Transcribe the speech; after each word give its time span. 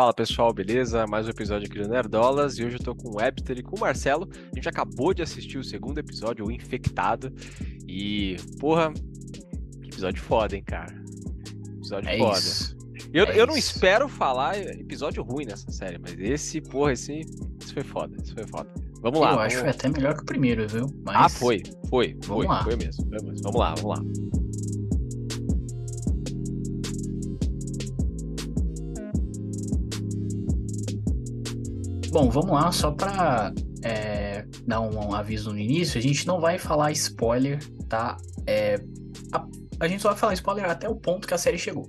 Fala 0.00 0.14
pessoal, 0.14 0.50
beleza? 0.50 1.06
Mais 1.06 1.26
um 1.26 1.28
episódio 1.28 1.68
aqui 1.68 1.78
do 1.78 1.86
Nerdolas 1.86 2.58
e 2.58 2.64
hoje 2.64 2.76
eu 2.76 2.82
tô 2.82 2.94
com 2.94 3.10
o 3.10 3.16
Webster 3.16 3.58
e 3.58 3.62
com 3.62 3.76
o 3.76 3.80
Marcelo. 3.80 4.26
A 4.50 4.56
gente 4.56 4.66
acabou 4.66 5.12
de 5.12 5.20
assistir 5.20 5.58
o 5.58 5.62
segundo 5.62 5.98
episódio, 5.98 6.46
o 6.46 6.50
Infectado. 6.50 7.30
E, 7.86 8.36
porra, 8.58 8.94
que 9.82 9.90
episódio 9.90 10.22
foda, 10.22 10.56
hein, 10.56 10.62
cara? 10.64 10.90
Episódio 11.76 12.08
É 12.08 12.16
foda. 12.16 12.38
isso. 12.38 12.78
Eu, 13.12 13.26
É 13.26 13.38
eu 13.38 13.46
não 13.46 13.54
isso. 13.54 13.74
espero 13.74 14.08
falar 14.08 14.58
episódio 14.58 15.22
ruim 15.22 15.44
nessa 15.44 15.70
série, 15.70 15.98
mas 15.98 16.18
esse, 16.18 16.62
porra, 16.62 16.94
esse, 16.94 17.20
esse 17.60 17.74
foi 17.74 17.84
foda, 17.84 18.16
esse 18.22 18.32
foi 18.32 18.46
foda. 18.46 18.70
Vamos 19.02 19.20
lá. 19.20 19.32
eu 19.32 19.36
vamos... 19.36 19.54
acho 19.54 19.66
até 19.66 19.90
melhor 19.90 20.14
que 20.14 20.22
o 20.22 20.24
primeiro, 20.24 20.66
viu? 20.66 20.86
Mas... 21.04 21.14
Ah, 21.14 21.28
foi, 21.28 21.62
foi, 21.90 22.16
foi, 22.22 22.46
foi 22.46 22.76
mesmo, 22.76 23.06
foi 23.06 23.18
mesmo. 23.22 23.42
Vamos 23.42 23.60
lá, 23.60 23.74
vamos 23.74 23.98
lá. 23.98 24.39
Bom, 32.12 32.28
vamos 32.28 32.50
lá, 32.50 32.72
só 32.72 32.90
pra 32.90 33.52
é, 33.84 34.44
dar 34.66 34.80
um, 34.80 35.14
aviso 35.14 35.52
no 35.52 35.58
início, 35.58 35.96
a 35.98 36.02
gente 36.02 36.26
não 36.26 36.40
vai 36.40 36.58
falar 36.58 36.90
spoiler, 36.90 37.60
tá? 37.88 38.16
É, 38.46 38.76
a, 39.32 39.46
a 39.78 39.86
gente 39.88 40.02
só 40.02 40.08
vai 40.10 40.18
falar 40.18 40.34
spoiler 40.34 40.68
até 40.68 40.88
o 40.88 40.96
ponto 40.96 41.28
que 41.28 41.34
a 41.34 41.38
série 41.38 41.56
chegou, 41.56 41.86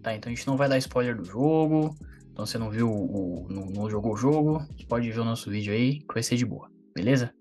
tá? 0.00 0.14
Então 0.14 0.30
a 0.30 0.34
gente 0.34 0.46
não 0.46 0.56
vai 0.56 0.68
dar 0.68 0.78
spoiler 0.78 1.16
do 1.16 1.24
jogo, 1.24 1.92
então 2.30 2.46
você 2.46 2.56
não 2.56 2.70
viu 2.70 2.88
o, 2.88 3.46
o- 3.46 3.48
não, 3.52 3.66
não 3.66 3.90
jogou 3.90 4.12
o 4.12 4.16
jogo, 4.16 4.60
você 4.76 4.86
pode 4.86 5.10
ver 5.10 5.20
o 5.20 5.24
nosso 5.24 5.50
vídeo 5.50 5.72
aí, 5.72 5.98
que 6.00 6.14
vai 6.14 6.22
ser 6.22 6.36
de 6.36 6.46
boa, 6.46 6.70
beleza? 6.94 7.34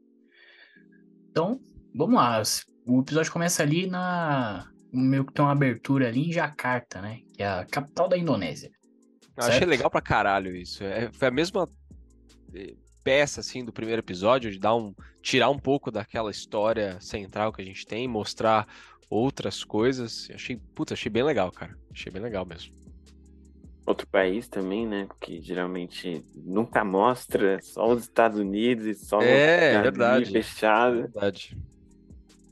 Então, 1.30 1.60
vamos 1.96 2.16
lá, 2.16 2.42
o 2.88 3.02
episódio 3.02 3.32
começa 3.32 3.62
ali 3.62 3.86
na... 3.86 4.68
meio 4.92 5.24
que 5.24 5.34
tem 5.34 5.46
uma 5.46 5.52
abertura 5.52 6.08
ali 6.08 6.30
em 6.30 6.34
Jakarta, 6.34 7.00
né? 7.00 7.20
Que 7.36 7.44
é 7.44 7.48
a 7.48 7.64
capital 7.64 8.10
da 8.10 8.18
Indonésia. 8.18 8.72
Eu 9.38 9.44
achei 9.44 9.68
legal 9.68 9.92
pra 9.92 10.02
caralho 10.02 10.56
isso. 10.56 10.84
É, 10.84 11.12
foi 11.14 11.28
a 11.28 11.32
mesma 11.32 11.70
peça, 13.04 13.40
assim, 13.42 13.64
do 13.64 13.72
primeiro 13.74 14.02
episódio, 14.02 14.52
de 14.52 14.59
dar 14.59 14.76
um, 14.76 14.94
tirar 15.22 15.50
um 15.50 15.59
pouco 15.59 15.92
daquela 15.92 16.31
história 16.31 17.00
central 17.02 17.54
que 17.54 17.62
a 17.62 17.66
gente 17.66 17.86
tem, 17.86 18.08
mostrar 18.08 18.68
outras 19.09 19.64
coisas. 19.64 20.30
Achei, 20.34 20.58
puta, 20.76 20.94
achei 20.94 21.09
bem 21.09 21.23
legal, 21.23 21.52
cara. 21.52 21.78
Achei 21.92 22.12
bem 22.12 22.22
legal 22.22 22.46
mesmo. 22.46 22.73
outro 23.86 24.08
país 24.08 24.48
também, 24.50 24.86
né? 24.86 25.06
Porque 25.08 25.42
geralmente 25.42 26.26
nunca 26.36 26.84
mostra, 26.84 27.59
só 27.62 27.88
os 27.94 28.04
Estados 28.04 28.40
Unidos 28.40 28.86
e 28.86 28.94
só 28.94 29.22
É, 29.22 29.81
verdade. 29.81 30.31
fechado. 30.31 30.96
Verdade. 31.03 31.58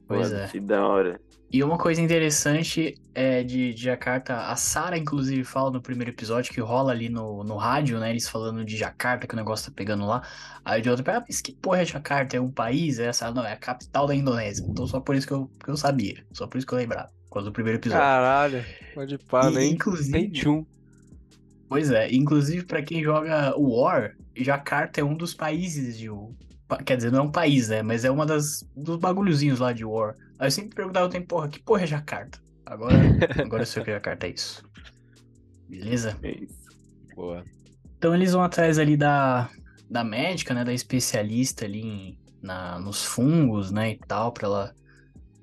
Pois 0.08 0.32
Pô, 0.32 0.36
é. 0.36 0.48
Que 0.48 0.60
da 0.60 0.88
hora. 0.88 1.20
E 1.56 1.64
uma 1.64 1.78
coisa 1.78 2.02
interessante 2.02 2.96
é 3.14 3.42
de, 3.42 3.74
de 3.74 3.82
Jakarta, 3.82 4.36
a 4.36 4.58
Sarah, 4.58 4.98
inclusive, 4.98 5.46
fala 5.46 5.72
no 5.72 5.82
primeiro 5.82 6.12
episódio 6.12 6.54
que 6.54 6.60
rola 6.60 6.92
ali 6.92 7.08
no, 7.08 7.46
no 7.46 7.56
rádio, 7.56 7.98
né? 7.98 8.10
Eles 8.10 8.28
falando 8.28 8.66
de 8.66 8.76
Jakarta, 8.76 9.26
que 9.26 9.34
o 9.34 9.38
negócio 9.38 9.72
tá 9.72 9.74
pegando 9.74 10.06
lá. 10.06 10.22
Aí 10.66 10.82
de 10.82 10.90
outro, 10.90 11.10
ah, 11.10 11.24
mas 11.26 11.40
que 11.40 11.54
porra 11.54 11.84
é 11.84 11.86
Jakarta? 11.86 12.36
É 12.36 12.42
um 12.42 12.52
país? 12.52 13.00
É 13.00 13.06
essa? 13.06 13.32
Não, 13.32 13.46
é 13.46 13.54
a 13.54 13.56
capital 13.56 14.06
da 14.06 14.14
Indonésia. 14.14 14.66
Então 14.68 14.86
só 14.86 15.00
por 15.00 15.16
isso 15.16 15.26
que 15.26 15.32
eu, 15.32 15.50
que 15.64 15.70
eu 15.70 15.78
sabia. 15.78 16.26
Só 16.34 16.46
por 16.46 16.58
isso 16.58 16.68
que 16.68 16.74
eu 16.74 16.78
lembrava. 16.78 17.08
Por 17.30 17.36
causa 17.36 17.50
do 17.50 17.54
primeiro 17.54 17.80
episódio. 17.80 18.04
Caralho, 18.04 18.66
pode 18.94 19.18
pá, 19.20 19.50
E, 19.50 19.56
nem, 19.56 19.74
inclusive, 19.76 20.12
nem 20.12 20.30
tchum. 20.30 20.66
Pois 21.70 21.90
é, 21.90 22.14
inclusive 22.14 22.66
pra 22.66 22.82
quem 22.82 23.02
joga 23.02 23.56
War, 23.58 24.14
Jakarta 24.36 25.00
é 25.00 25.06
um 25.06 25.16
dos 25.16 25.34
países 25.34 25.98
de. 25.98 26.10
Quer 26.86 26.98
dizer, 26.98 27.14
não 27.14 27.20
é 27.20 27.22
um 27.22 27.32
país, 27.32 27.70
né? 27.70 27.82
Mas 27.82 28.04
é 28.04 28.12
uma 28.12 28.26
das 28.26 28.68
dos 28.76 28.98
bagulhozinhos 28.98 29.60
lá 29.62 29.72
de 29.72 29.86
War. 29.86 30.16
Aí 30.40 30.48
eu 30.48 30.52
sempre 30.52 30.76
perguntava 30.76 31.06
o 31.08 31.10
tempo, 31.10 31.28
porra, 31.28 31.48
que 31.50 31.60
porra 31.62 31.84
é 31.84 31.88
Jakarta? 31.88 32.40
Agora, 32.66 32.96
agora 33.44 33.62
eu 33.62 33.66
sei 33.66 33.82
o 33.82 33.86
que 33.86 33.92
Jakarta 33.92 34.28
é 34.28 34.32
isso. 34.32 34.64
Beleza? 35.70 36.18
É 36.24 36.32
isso. 36.32 36.60
Boa. 37.16 37.44
Então 37.98 38.14
eles 38.14 38.34
vão 38.34 38.44
atrás 38.44 38.78
ali 38.78 38.98
da, 38.98 39.50
da 39.90 40.04
médica, 40.04 40.54
né? 40.54 40.64
Da 40.64 40.74
especialista 40.74 41.66
ali 41.66 41.82
em- 41.82 42.20
na, 42.42 42.80
nos 42.80 43.04
fungos, 43.04 43.72
né? 43.72 43.92
E 43.92 43.98
tal, 44.00 44.32
pra 44.32 44.48
ela 44.48 44.76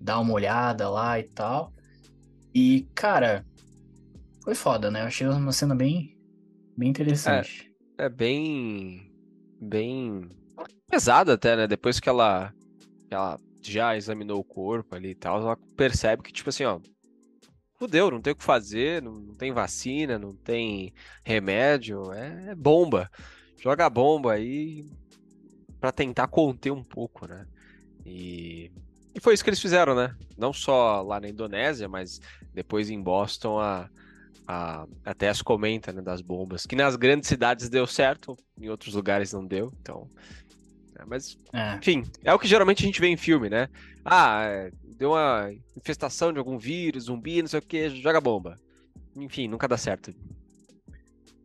dar 0.00 0.20
uma 0.20 0.32
olhada 0.34 0.88
lá 0.88 1.18
e 1.18 1.24
tal. 1.24 1.72
E, 2.54 2.86
cara, 2.94 3.44
foi 4.44 4.54
foda, 4.54 4.90
né? 4.90 5.02
Eu 5.02 5.06
achei 5.06 5.26
uma 5.26 5.52
cena 5.52 5.74
bem, 5.74 6.16
bem 6.76 6.90
interessante. 6.90 7.72
É 7.98 8.08
bem. 8.08 9.10
bem. 9.60 10.28
pesada 10.90 11.34
até, 11.34 11.56
né? 11.56 11.66
Depois 11.66 11.98
que 11.98 12.08
ela. 12.08 12.52
que 13.08 13.14
ela 13.14 13.38
já 13.62 13.96
examinou 13.96 14.40
o 14.40 14.44
corpo 14.44 14.94
ali 14.94 15.10
e 15.10 15.14
tal, 15.14 15.40
ela 15.40 15.56
percebe 15.76 16.22
que, 16.22 16.32
tipo 16.32 16.48
assim, 16.48 16.64
ó. 16.64 16.80
Fudeu, 17.78 18.10
não 18.10 18.20
tem 18.20 18.32
o 18.32 18.36
que 18.36 18.44
fazer, 18.44 19.02
não, 19.02 19.14
não 19.14 19.34
tem 19.34 19.52
vacina, 19.52 20.18
não 20.18 20.32
tem 20.32 20.94
remédio, 21.24 22.12
é, 22.12 22.50
é 22.50 22.54
bomba. 22.54 23.10
Joga 23.60 23.86
a 23.86 23.90
bomba 23.90 24.32
aí 24.32 24.86
pra 25.80 25.90
tentar 25.90 26.28
conter 26.28 26.70
um 26.70 26.82
pouco, 26.82 27.26
né? 27.26 27.44
E, 28.06 28.70
e 29.14 29.20
foi 29.20 29.34
isso 29.34 29.42
que 29.42 29.50
eles 29.50 29.60
fizeram, 29.60 29.94
né? 29.94 30.14
Não 30.38 30.52
só 30.52 31.02
lá 31.02 31.20
na 31.20 31.28
Indonésia, 31.28 31.88
mas 31.88 32.20
depois 32.54 32.88
em 32.88 33.02
Boston 33.02 33.58
a, 33.58 33.90
a, 34.46 34.86
a 35.04 35.14
Tess 35.14 35.42
comenta 35.42 35.92
né, 35.92 36.00
das 36.00 36.20
bombas, 36.20 36.66
que 36.66 36.76
nas 36.76 36.96
grandes 36.96 37.28
cidades 37.28 37.68
deu 37.68 37.86
certo, 37.86 38.36
em 38.60 38.68
outros 38.68 38.94
lugares 38.94 39.32
não 39.32 39.44
deu, 39.44 39.72
então. 39.80 40.08
É, 41.02 41.06
mas, 41.06 41.36
É. 41.52 41.82
enfim, 41.82 42.02
é 42.24 42.32
o 42.34 42.38
que 42.38 42.48
geralmente 42.48 42.82
a 42.82 42.86
gente 42.86 43.00
vê 43.00 43.08
em 43.08 43.16
filme, 43.16 43.48
né? 43.50 43.68
Ah, 44.04 44.42
é, 44.44 44.70
deu 44.98 45.10
uma 45.12 45.50
infestação 45.76 46.32
de 46.32 46.38
algum 46.38 46.58
vírus, 46.58 47.04
zumbi, 47.04 47.42
não 47.42 47.48
sei 47.48 47.58
o 47.60 47.62
que, 47.62 47.90
joga 47.90 48.20
bomba. 48.20 48.56
Enfim, 49.16 49.48
nunca 49.48 49.68
dá 49.68 49.76
certo. 49.78 50.12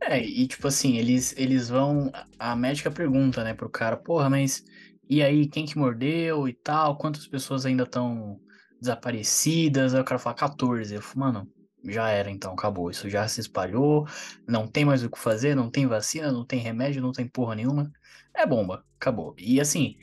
É, 0.00 0.24
e 0.24 0.46
tipo 0.46 0.66
assim, 0.68 0.96
eles, 0.96 1.34
eles 1.36 1.68
vão. 1.68 2.10
A 2.38 2.54
médica 2.56 2.90
pergunta, 2.90 3.42
né, 3.44 3.54
pro 3.54 3.68
cara, 3.70 3.96
porra, 3.96 4.30
mas 4.30 4.64
e 5.08 5.22
aí, 5.22 5.48
quem 5.48 5.66
que 5.66 5.76
mordeu 5.78 6.48
e 6.48 6.54
tal? 6.54 6.96
Quantas 6.98 7.26
pessoas 7.26 7.66
ainda 7.66 7.84
estão 7.84 8.38
desaparecidas? 8.80 9.94
Aí 9.94 10.00
o 10.00 10.04
cara 10.04 10.18
fala 10.18 10.36
14. 10.36 10.94
Eu 10.94 11.02
falo, 11.02 11.20
mano, 11.20 11.52
já 11.84 12.08
era 12.10 12.30
então, 12.30 12.52
acabou. 12.52 12.90
Isso 12.90 13.08
já 13.08 13.26
se 13.28 13.40
espalhou, 13.40 14.06
não 14.46 14.66
tem 14.68 14.84
mais 14.84 15.02
o 15.02 15.10
que 15.10 15.18
fazer, 15.18 15.54
não 15.54 15.70
tem 15.70 15.86
vacina, 15.86 16.32
não 16.32 16.44
tem 16.44 16.58
remédio, 16.60 17.02
não 17.02 17.12
tem 17.12 17.26
porra 17.28 17.54
nenhuma. 17.54 17.90
É 18.34 18.46
bomba, 18.46 18.84
acabou. 18.98 19.34
E 19.38 19.60
assim, 19.60 19.96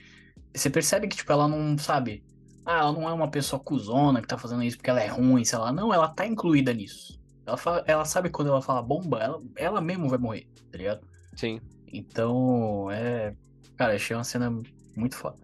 você 0.55 0.69
percebe 0.69 1.07
que, 1.07 1.15
tipo, 1.17 1.31
ela 1.31 1.47
não 1.47 1.77
sabe. 1.77 2.23
Ah, 2.65 2.79
ela 2.79 2.91
não 2.93 3.07
é 3.07 3.13
uma 3.13 3.29
pessoa 3.29 3.59
cuzona 3.63 4.21
que 4.21 4.27
tá 4.27 4.37
fazendo 4.37 4.63
isso 4.63 4.77
porque 4.77 4.89
ela 4.89 5.01
é 5.01 5.07
ruim, 5.07 5.45
sei 5.45 5.59
lá. 5.59 5.71
Não, 5.71 5.93
ela 5.93 6.07
tá 6.09 6.25
incluída 6.25 6.73
nisso. 6.73 7.19
Ela, 7.45 7.57
fala- 7.57 7.83
ela 7.87 8.05
sabe 8.05 8.29
quando 8.29 8.47
ela 8.49 8.61
fala 8.61 8.81
bomba, 8.81 9.19
ela, 9.21 9.41
ela 9.55 9.81
mesmo 9.81 10.09
vai 10.09 10.17
morrer, 10.17 10.47
tá 10.71 10.77
ligado? 10.77 11.07
Sim, 11.35 11.59
Então, 11.87 12.89
é. 12.91 13.35
Cara, 13.77 13.95
achei 13.95 14.15
uma 14.15 14.23
cena 14.23 14.51
muito 14.95 15.15
foda. 15.15 15.37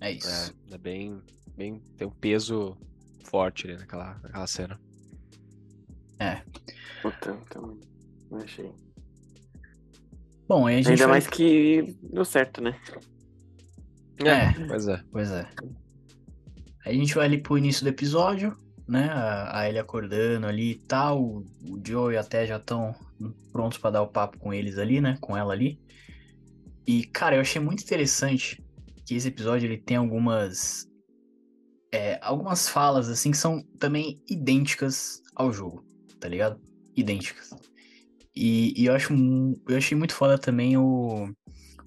É 0.00 0.12
é, 0.12 0.16
isso. 0.18 0.54
é 0.72 0.78
bem, 0.78 1.22
bem. 1.56 1.80
Tem 1.96 2.06
um 2.06 2.10
peso 2.10 2.76
forte 3.24 3.66
ali 3.66 3.76
naquela, 3.76 4.14
naquela 4.22 4.46
cena. 4.46 4.80
Puta, 7.02 7.38
então, 7.46 7.78
não 8.30 8.38
achei. 8.38 8.70
Bom, 10.48 10.66
aí 10.66 10.74
a 10.74 10.78
gente 10.78 10.90
Ainda 10.90 11.04
vai- 11.04 11.12
mais 11.12 11.26
que 11.26 11.96
deu 12.02 12.24
certo, 12.24 12.60
né? 12.60 12.78
É. 14.18 14.52
Pois 14.66 14.86
é. 14.88 15.02
Pois 15.10 15.30
é. 15.30 15.46
Aí 16.84 16.94
a 16.96 16.98
gente 16.98 17.14
vai 17.14 17.26
ali 17.26 17.38
pro 17.38 17.58
início 17.58 17.82
do 17.82 17.88
episódio, 17.88 18.56
né? 18.86 19.08
A, 19.10 19.60
a 19.60 19.68
Ellie 19.68 19.78
acordando 19.80 20.46
ali 20.46 20.72
e 20.72 20.78
tal. 20.78 21.22
O, 21.22 21.38
o 21.62 21.80
Joe 21.84 22.14
e 22.14 22.16
a 22.16 22.22
Té 22.24 22.46
já 22.46 22.56
estão 22.56 22.94
prontos 23.52 23.78
pra 23.78 23.90
dar 23.90 24.02
o 24.02 24.08
papo 24.08 24.38
com 24.38 24.52
eles 24.52 24.78
ali, 24.78 25.00
né? 25.00 25.16
Com 25.20 25.36
ela 25.36 25.52
ali. 25.52 25.80
E, 26.86 27.04
cara, 27.06 27.36
eu 27.36 27.40
achei 27.40 27.60
muito 27.60 27.82
interessante 27.82 28.62
que 29.06 29.14
esse 29.14 29.28
episódio 29.28 29.66
ele 29.66 29.78
tem 29.78 29.96
algumas. 29.96 30.86
é, 31.92 32.18
algumas 32.22 32.68
falas, 32.68 33.08
assim, 33.08 33.30
que 33.30 33.36
são 33.38 33.62
também 33.78 34.22
idênticas 34.28 35.22
ao 35.34 35.50
jogo, 35.52 35.82
tá 36.24 36.28
ligado? 36.30 36.58
Idênticas. 36.96 37.50
E, 38.34 38.72
e 38.80 38.86
eu, 38.86 38.94
acho, 38.94 39.12
eu 39.68 39.76
achei 39.76 39.94
muito 39.94 40.14
foda 40.14 40.38
também 40.38 40.74
o, 40.74 41.28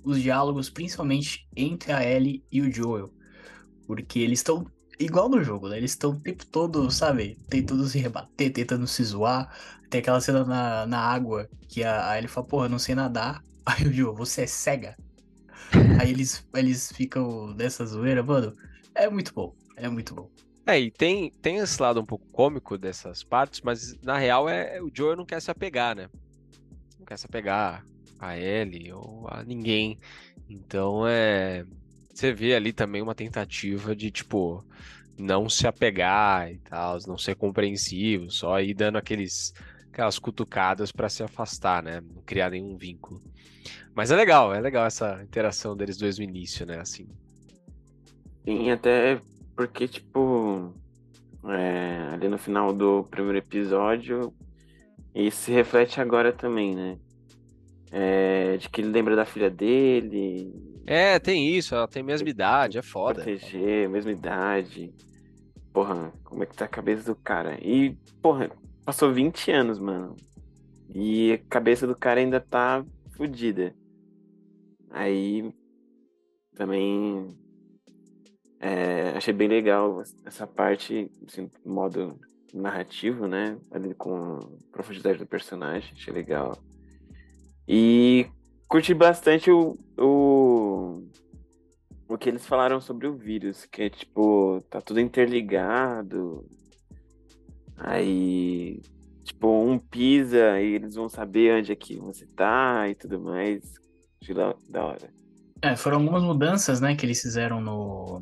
os 0.04 0.22
diálogos, 0.22 0.69
principalmente 0.69 1.48
entre 1.56 1.92
a 1.92 2.07
Ellie 2.07 2.44
e 2.51 2.62
o 2.62 2.72
Joel. 2.72 3.12
Porque 3.88 4.19
eles 4.19 4.38
estão 4.38 4.63
igual 5.00 5.28
no 5.28 5.44
jogo, 5.44 5.69
né? 5.69 5.78
Eles 5.78 5.92
estão 5.92 6.12
o 6.12 6.19
tempo 6.22 6.45
todo, 6.45 6.92
sabe? 6.92 7.36
Tentando 7.50 7.84
se 7.88 7.98
rebater, 7.98 8.54
tentando 8.54 8.86
se 8.86 9.04
zoar. 9.04 9.51
Tem 9.89 10.01
aquela 10.01 10.22
cena 10.22 10.45
na, 10.45 10.86
na 10.86 11.00
água 11.00 11.50
que 11.68 11.83
a, 11.83 12.12
a 12.12 12.18
Ellie 12.19 12.30
fala, 12.30 12.45
porra, 12.45 12.69
não 12.69 12.78
sei 12.78 12.94
nadar. 12.94 13.42
Aí 13.66 13.88
o 13.88 13.92
Joel, 13.92 14.13
você 14.13 14.44
é 14.44 14.48
cega? 14.48 14.95
Aí 16.00 16.12
eles, 16.12 16.48
eles 16.54 16.92
ficam 16.92 17.56
nessa 17.56 17.83
zoeira, 17.88 18.22
mano. 18.22 18.54
É 18.94 19.10
muito 19.10 19.33
bom, 19.33 19.56
é 19.75 19.90
muito 19.90 20.13
bom. 20.13 20.30
É, 20.68 20.78
e 20.78 20.92
tem, 20.92 21.31
tem 21.42 21.58
esse 21.60 21.81
lado 21.81 22.02
um 22.02 22.06
pouco 22.06 22.28
cômico 22.30 22.78
dessas 22.78 23.24
partes, 23.24 23.62
mas 23.62 23.98
na 24.02 24.18
real 24.18 24.50
é 24.50 24.81
o 24.81 24.92
Joe 24.94 25.16
não 25.16 25.25
quer 25.25 25.42
se 25.42 25.50
apegar, 25.50 25.96
né? 25.96 26.10
Não 27.00 27.06
quer 27.06 27.18
se 27.18 27.25
apegar 27.25 27.86
a 28.19 28.38
Ellie 28.38 28.92
ou 28.92 29.25
a 29.30 29.44
ninguém. 29.44 29.98
Então 30.50 31.08
é. 31.08 31.66
Você 32.14 32.34
vê 32.34 32.54
ali 32.54 32.74
também 32.74 33.02
uma 33.02 33.16
tentativa 33.16 33.96
de, 33.96 34.12
tipo, 34.12 34.66
não 35.18 35.48
se 35.48 35.68
apegar 35.68 36.52
e 36.52 36.58
tal, 36.58 36.98
não 37.08 37.18
ser 37.18 37.36
compreensivo, 37.36 38.30
só 38.30 38.60
ir 38.60 38.74
dando 38.74 38.98
aqueles 38.98 39.54
aquelas 39.90 40.19
cutucadas 40.19 40.92
para 40.92 41.08
se 41.08 41.24
afastar, 41.24 41.81
né? 41.81 42.02
Não 42.02 42.22
criar 42.24 42.50
nenhum 42.50 42.75
vínculo. 42.75 43.22
Mas 43.96 44.12
é 44.12 44.18
legal, 44.18 44.54
é 44.54 44.60
legal 44.60 44.86
essa 44.86 45.24
interação 45.24 45.78
deles 45.78 45.96
dois 45.96 46.18
no 46.18 46.25
início, 46.25 46.66
né? 46.66 46.80
Assim. 46.80 47.08
Sim, 48.44 48.69
até 48.69 49.22
porque, 49.57 49.88
tipo, 49.88 50.71
é, 51.45 52.12
ali 52.13 52.27
no 52.30 52.38
final 52.38 52.71
do 52.71 53.04
primeiro 53.06 53.39
episódio, 53.39 54.31
isso 55.15 55.45
se 55.45 55.51
reflete 55.51 56.00
agora 56.00 56.31
também, 56.31 56.75
né? 56.75 57.00
É, 57.92 58.57
de 58.57 58.69
que 58.69 58.81
ele 58.81 58.89
lembra 58.89 59.15
da 59.15 59.25
filha 59.25 59.50
dele. 59.50 60.54
É, 60.86 61.18
tem 61.18 61.56
isso, 61.56 61.74
ela 61.74 61.88
tem 61.88 62.04
a 62.04 62.06
mesma 62.06 62.30
idade, 62.30 62.77
é 62.77 62.83
foda. 62.83 63.24
Proteger, 63.24 63.89
mesma 63.89 64.12
idade. 64.12 64.94
Porra, 65.74 66.13
como 66.24 66.44
é 66.44 66.45
que 66.45 66.56
tá 66.56 66.65
a 66.65 66.69
cabeça 66.69 67.12
do 67.12 67.15
cara? 67.15 67.57
E, 67.59 67.98
porra, 68.21 68.51
passou 68.86 69.12
20 69.12 69.50
anos, 69.50 69.80
mano. 69.80 70.15
E 70.94 71.33
a 71.33 71.38
cabeça 71.50 71.88
do 71.88 71.95
cara 71.95 72.19
ainda 72.19 72.39
tá 72.39 72.86
fodida. 73.15 73.74
Aí 74.92 75.51
também 76.56 77.36
é, 78.59 79.09
achei 79.15 79.33
bem 79.33 79.48
legal 79.48 80.01
essa 80.25 80.48
parte, 80.48 81.09
assim, 81.27 81.50
modo 81.65 82.19
narrativo, 82.54 83.27
né? 83.27 83.57
Ali 83.71 83.94
com 83.94 84.39
a 84.39 84.71
profundidade 84.71 85.19
do 85.19 85.25
personagem, 85.25 85.94
achei 85.94 86.13
legal. 86.13 86.57
E 87.68 88.27
curti 88.68 88.94
bastante 88.94 89.51
o, 89.51 89.77
o, 89.98 91.04
o 92.07 92.18
que 92.18 92.30
eles 92.30 92.45
falaram 92.45 92.81
sobre 92.81 93.07
o 93.07 93.15
vírus, 93.15 93.65
que 93.65 93.83
é 93.83 93.89
tipo, 93.89 94.62
tá 94.69 94.81
tudo 94.81 95.00
interligado. 95.00 96.45
Aí, 97.75 98.81
tipo, 99.24 99.48
um 99.50 99.77
pisa 99.77 100.59
e 100.59 100.74
eles 100.74 100.95
vão 100.95 101.07
saber 101.07 101.59
onde 101.59 101.71
é 101.71 101.75
que 101.75 101.95
você 101.98 102.25
tá 102.25 102.89
e 102.89 102.95
tudo 102.95 103.19
mais. 103.19 103.74
Achei 104.19 104.33
da, 104.33 104.56
da 104.68 104.86
hora. 104.86 105.09
É, 105.62 105.75
foram 105.75 105.98
algumas 105.98 106.24
mudanças, 106.24 106.81
né, 106.81 106.95
que 106.95 107.06
eles 107.06 107.21
fizeram 107.21 107.59
no, 107.59 108.21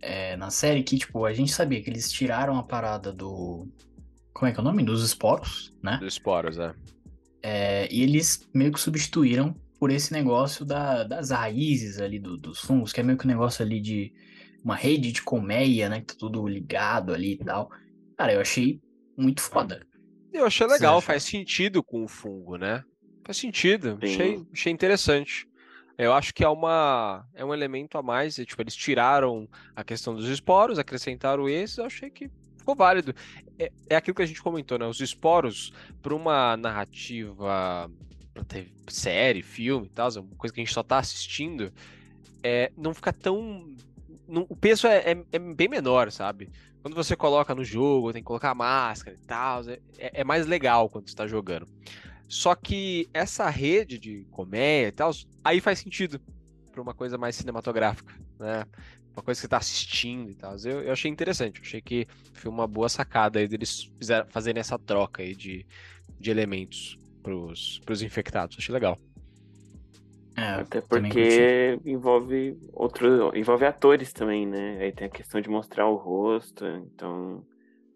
é, 0.00 0.36
na 0.36 0.50
série 0.50 0.82
que, 0.82 0.96
tipo, 0.96 1.24
a 1.24 1.32
gente 1.32 1.52
sabia 1.52 1.82
que 1.82 1.90
eles 1.90 2.10
tiraram 2.10 2.56
a 2.56 2.62
parada 2.62 3.12
do. 3.12 3.66
Como 4.32 4.48
é 4.48 4.52
que 4.52 4.58
é 4.58 4.60
o 4.60 4.64
nome? 4.64 4.82
Dos 4.84 5.04
esporos, 5.04 5.74
né? 5.82 5.98
Dos 5.98 6.14
esporos, 6.14 6.58
é. 6.58 6.74
é 7.42 7.88
e 7.92 8.02
eles 8.02 8.48
meio 8.54 8.72
que 8.72 8.80
substituíram 8.80 9.54
por 9.78 9.90
esse 9.90 10.12
negócio 10.12 10.64
da, 10.64 11.04
das 11.04 11.30
raízes 11.30 12.00
ali 12.00 12.18
do, 12.18 12.36
dos 12.36 12.60
fungos, 12.60 12.92
que 12.92 13.00
é 13.00 13.02
meio 13.02 13.18
que 13.18 13.24
um 13.24 13.28
negócio 13.28 13.64
ali 13.64 13.80
de 13.80 14.12
uma 14.64 14.76
rede 14.76 15.10
de 15.10 15.22
colmeia, 15.22 15.88
né? 15.88 16.00
Que 16.00 16.06
tá 16.08 16.14
tudo 16.18 16.46
ligado 16.46 17.12
ali 17.12 17.32
e 17.32 17.38
tal. 17.38 17.70
Cara, 18.16 18.32
eu 18.32 18.40
achei 18.40 18.80
muito 19.16 19.40
foda. 19.40 19.84
Eu 20.32 20.46
achei 20.46 20.66
legal, 20.66 21.00
faz 21.00 21.24
sentido 21.24 21.82
com 21.82 22.04
o 22.04 22.08
fungo, 22.08 22.56
né? 22.56 22.84
Faz 23.24 23.38
sentido, 23.38 23.98
achei, 24.00 24.42
achei 24.52 24.72
interessante. 24.72 25.47
Eu 25.98 26.12
acho 26.12 26.32
que 26.32 26.44
é, 26.44 26.48
uma, 26.48 27.26
é 27.34 27.44
um 27.44 27.52
elemento 27.52 27.98
a 27.98 28.02
mais. 28.02 28.36
Tipo, 28.36 28.62
eles 28.62 28.76
tiraram 28.76 29.48
a 29.74 29.82
questão 29.82 30.14
dos 30.14 30.28
esporos, 30.28 30.78
acrescentaram 30.78 31.48
esse, 31.48 31.80
eu 31.80 31.84
achei 31.84 32.08
que 32.08 32.30
ficou 32.56 32.76
válido. 32.76 33.12
É, 33.58 33.72
é 33.90 33.96
aquilo 33.96 34.14
que 34.14 34.22
a 34.22 34.26
gente 34.26 34.40
comentou, 34.40 34.78
né? 34.78 34.86
Os 34.86 35.00
esporos, 35.00 35.72
para 36.00 36.14
uma 36.14 36.56
narrativa, 36.56 37.90
pra 38.32 38.44
ter 38.44 38.72
série, 38.88 39.42
filme 39.42 39.86
e 39.86 39.90
tal, 39.90 40.08
é 40.08 40.20
uma 40.20 40.36
coisa 40.36 40.54
que 40.54 40.60
a 40.60 40.64
gente 40.64 40.72
só 40.72 40.84
tá 40.84 40.98
assistindo, 40.98 41.72
é, 42.44 42.70
não 42.76 42.94
fica 42.94 43.12
tão. 43.12 43.74
Não, 44.28 44.46
o 44.48 44.54
peso 44.54 44.86
é, 44.86 45.12
é, 45.12 45.24
é, 45.32 45.38
bem 45.38 45.68
menor, 45.68 46.12
sabe? 46.12 46.48
Quando 46.80 46.94
você 46.94 47.16
coloca 47.16 47.54
no 47.54 47.64
jogo, 47.64 48.12
tem 48.12 48.22
que 48.22 48.26
colocar 48.26 48.54
máscara 48.54 49.16
e 49.16 49.26
tal, 49.26 49.62
é, 49.68 49.80
é 49.98 50.24
mais 50.24 50.46
legal 50.46 50.88
quando 50.88 51.08
você 51.08 51.16
tá 51.16 51.26
jogando. 51.26 51.66
Só 52.28 52.54
que 52.54 53.08
essa 53.14 53.48
rede 53.48 53.98
de 53.98 54.26
colmeia 54.30 54.88
e 54.88 54.92
tal, 54.92 55.10
aí 55.42 55.60
faz 55.60 55.78
sentido 55.78 56.20
para 56.70 56.82
uma 56.82 56.92
coisa 56.92 57.16
mais 57.16 57.34
cinematográfica, 57.36 58.14
né? 58.38 58.64
Uma 59.16 59.22
coisa 59.22 59.38
que 59.38 59.42
você 59.42 59.48
tá 59.48 59.56
assistindo 59.56 60.30
e 60.30 60.34
tal. 60.34 60.54
Eu, 60.64 60.82
eu 60.82 60.92
achei 60.92 61.10
interessante, 61.10 61.60
achei 61.60 61.80
que 61.80 62.06
foi 62.34 62.50
uma 62.50 62.66
boa 62.66 62.88
sacada 62.88 63.38
aí 63.38 63.48
deles 63.48 63.90
fizeram, 63.98 64.26
fazerem 64.28 64.60
essa 64.60 64.78
troca 64.78 65.22
aí 65.22 65.34
de, 65.34 65.66
de 66.20 66.30
elementos 66.30 66.98
pros, 67.22 67.80
pros 67.84 68.02
infectados. 68.02 68.56
Achei 68.58 68.72
legal. 68.72 68.96
É, 70.36 70.60
Até 70.60 70.80
porque 70.80 71.80
envolve 71.84 72.56
outro, 72.72 73.36
envolve 73.36 73.64
atores 73.64 74.12
também, 74.12 74.46
né? 74.46 74.78
Aí 74.80 74.92
tem 74.92 75.06
a 75.08 75.10
questão 75.10 75.40
de 75.40 75.48
mostrar 75.48 75.88
o 75.88 75.96
rosto, 75.96 76.64
então 76.64 77.42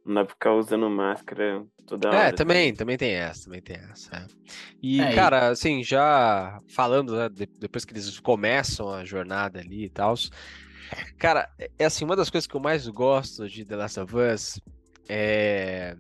não 0.04 0.25
pra 0.25 0.34
ficar 0.34 0.54
usando 0.54 0.88
máscara 0.90 1.64
toda 1.87 2.08
é, 2.08 2.10
hora. 2.10 2.28
É, 2.28 2.32
também, 2.32 2.75
também 2.75 2.96
tem 2.96 3.12
essa, 3.12 3.44
também 3.44 3.60
tem 3.60 3.76
essa. 3.76 4.16
É. 4.16 4.26
E, 4.82 5.00
é, 5.00 5.14
cara, 5.14 5.49
e... 5.49 5.50
assim, 5.52 5.82
já 5.82 6.58
falando, 6.69 7.16
né, 7.16 7.28
depois 7.58 7.84
que 7.84 7.93
eles 7.93 8.19
começam 8.20 8.93
a 8.93 9.04
jornada 9.04 9.60
ali 9.60 9.84
e 9.84 9.90
tal, 9.90 10.14
cara, 11.19 11.49
é, 11.58 11.70
é 11.78 11.84
assim, 11.84 12.04
uma 12.04 12.16
das 12.16 12.31
coisas 12.31 12.46
que 12.46 12.54
eu 12.54 12.60
mais 12.60 12.87
gosto 12.88 13.49
de 13.49 13.64
The 13.64 13.76
Last 13.76 14.00
of 14.00 14.14
Us 14.16 14.60
é, 15.08 15.96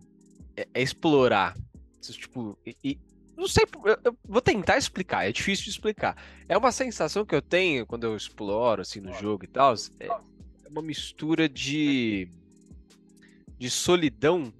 é, 0.56 0.68
é 0.74 0.82
explorar. 0.82 1.54
Tipo, 2.00 2.58
e, 2.66 2.76
e, 2.82 3.00
não 3.36 3.46
sei, 3.46 3.64
eu, 3.84 3.98
eu 4.04 4.18
vou 4.24 4.42
tentar 4.42 4.76
explicar, 4.76 5.28
é 5.28 5.32
difícil 5.32 5.64
de 5.64 5.70
explicar. 5.70 6.16
É 6.48 6.58
uma 6.58 6.72
sensação 6.72 7.24
que 7.24 7.34
eu 7.34 7.42
tenho 7.42 7.86
quando 7.86 8.04
eu 8.04 8.16
exploro, 8.16 8.82
assim, 8.82 9.00
no 9.00 9.12
jogo 9.14 9.44
e 9.44 9.48
tal, 9.48 9.74
é 10.00 10.08
uma 10.68 10.82
mistura 10.82 11.48
de 11.48 12.28
de 13.62 13.70
solidão, 13.70 14.52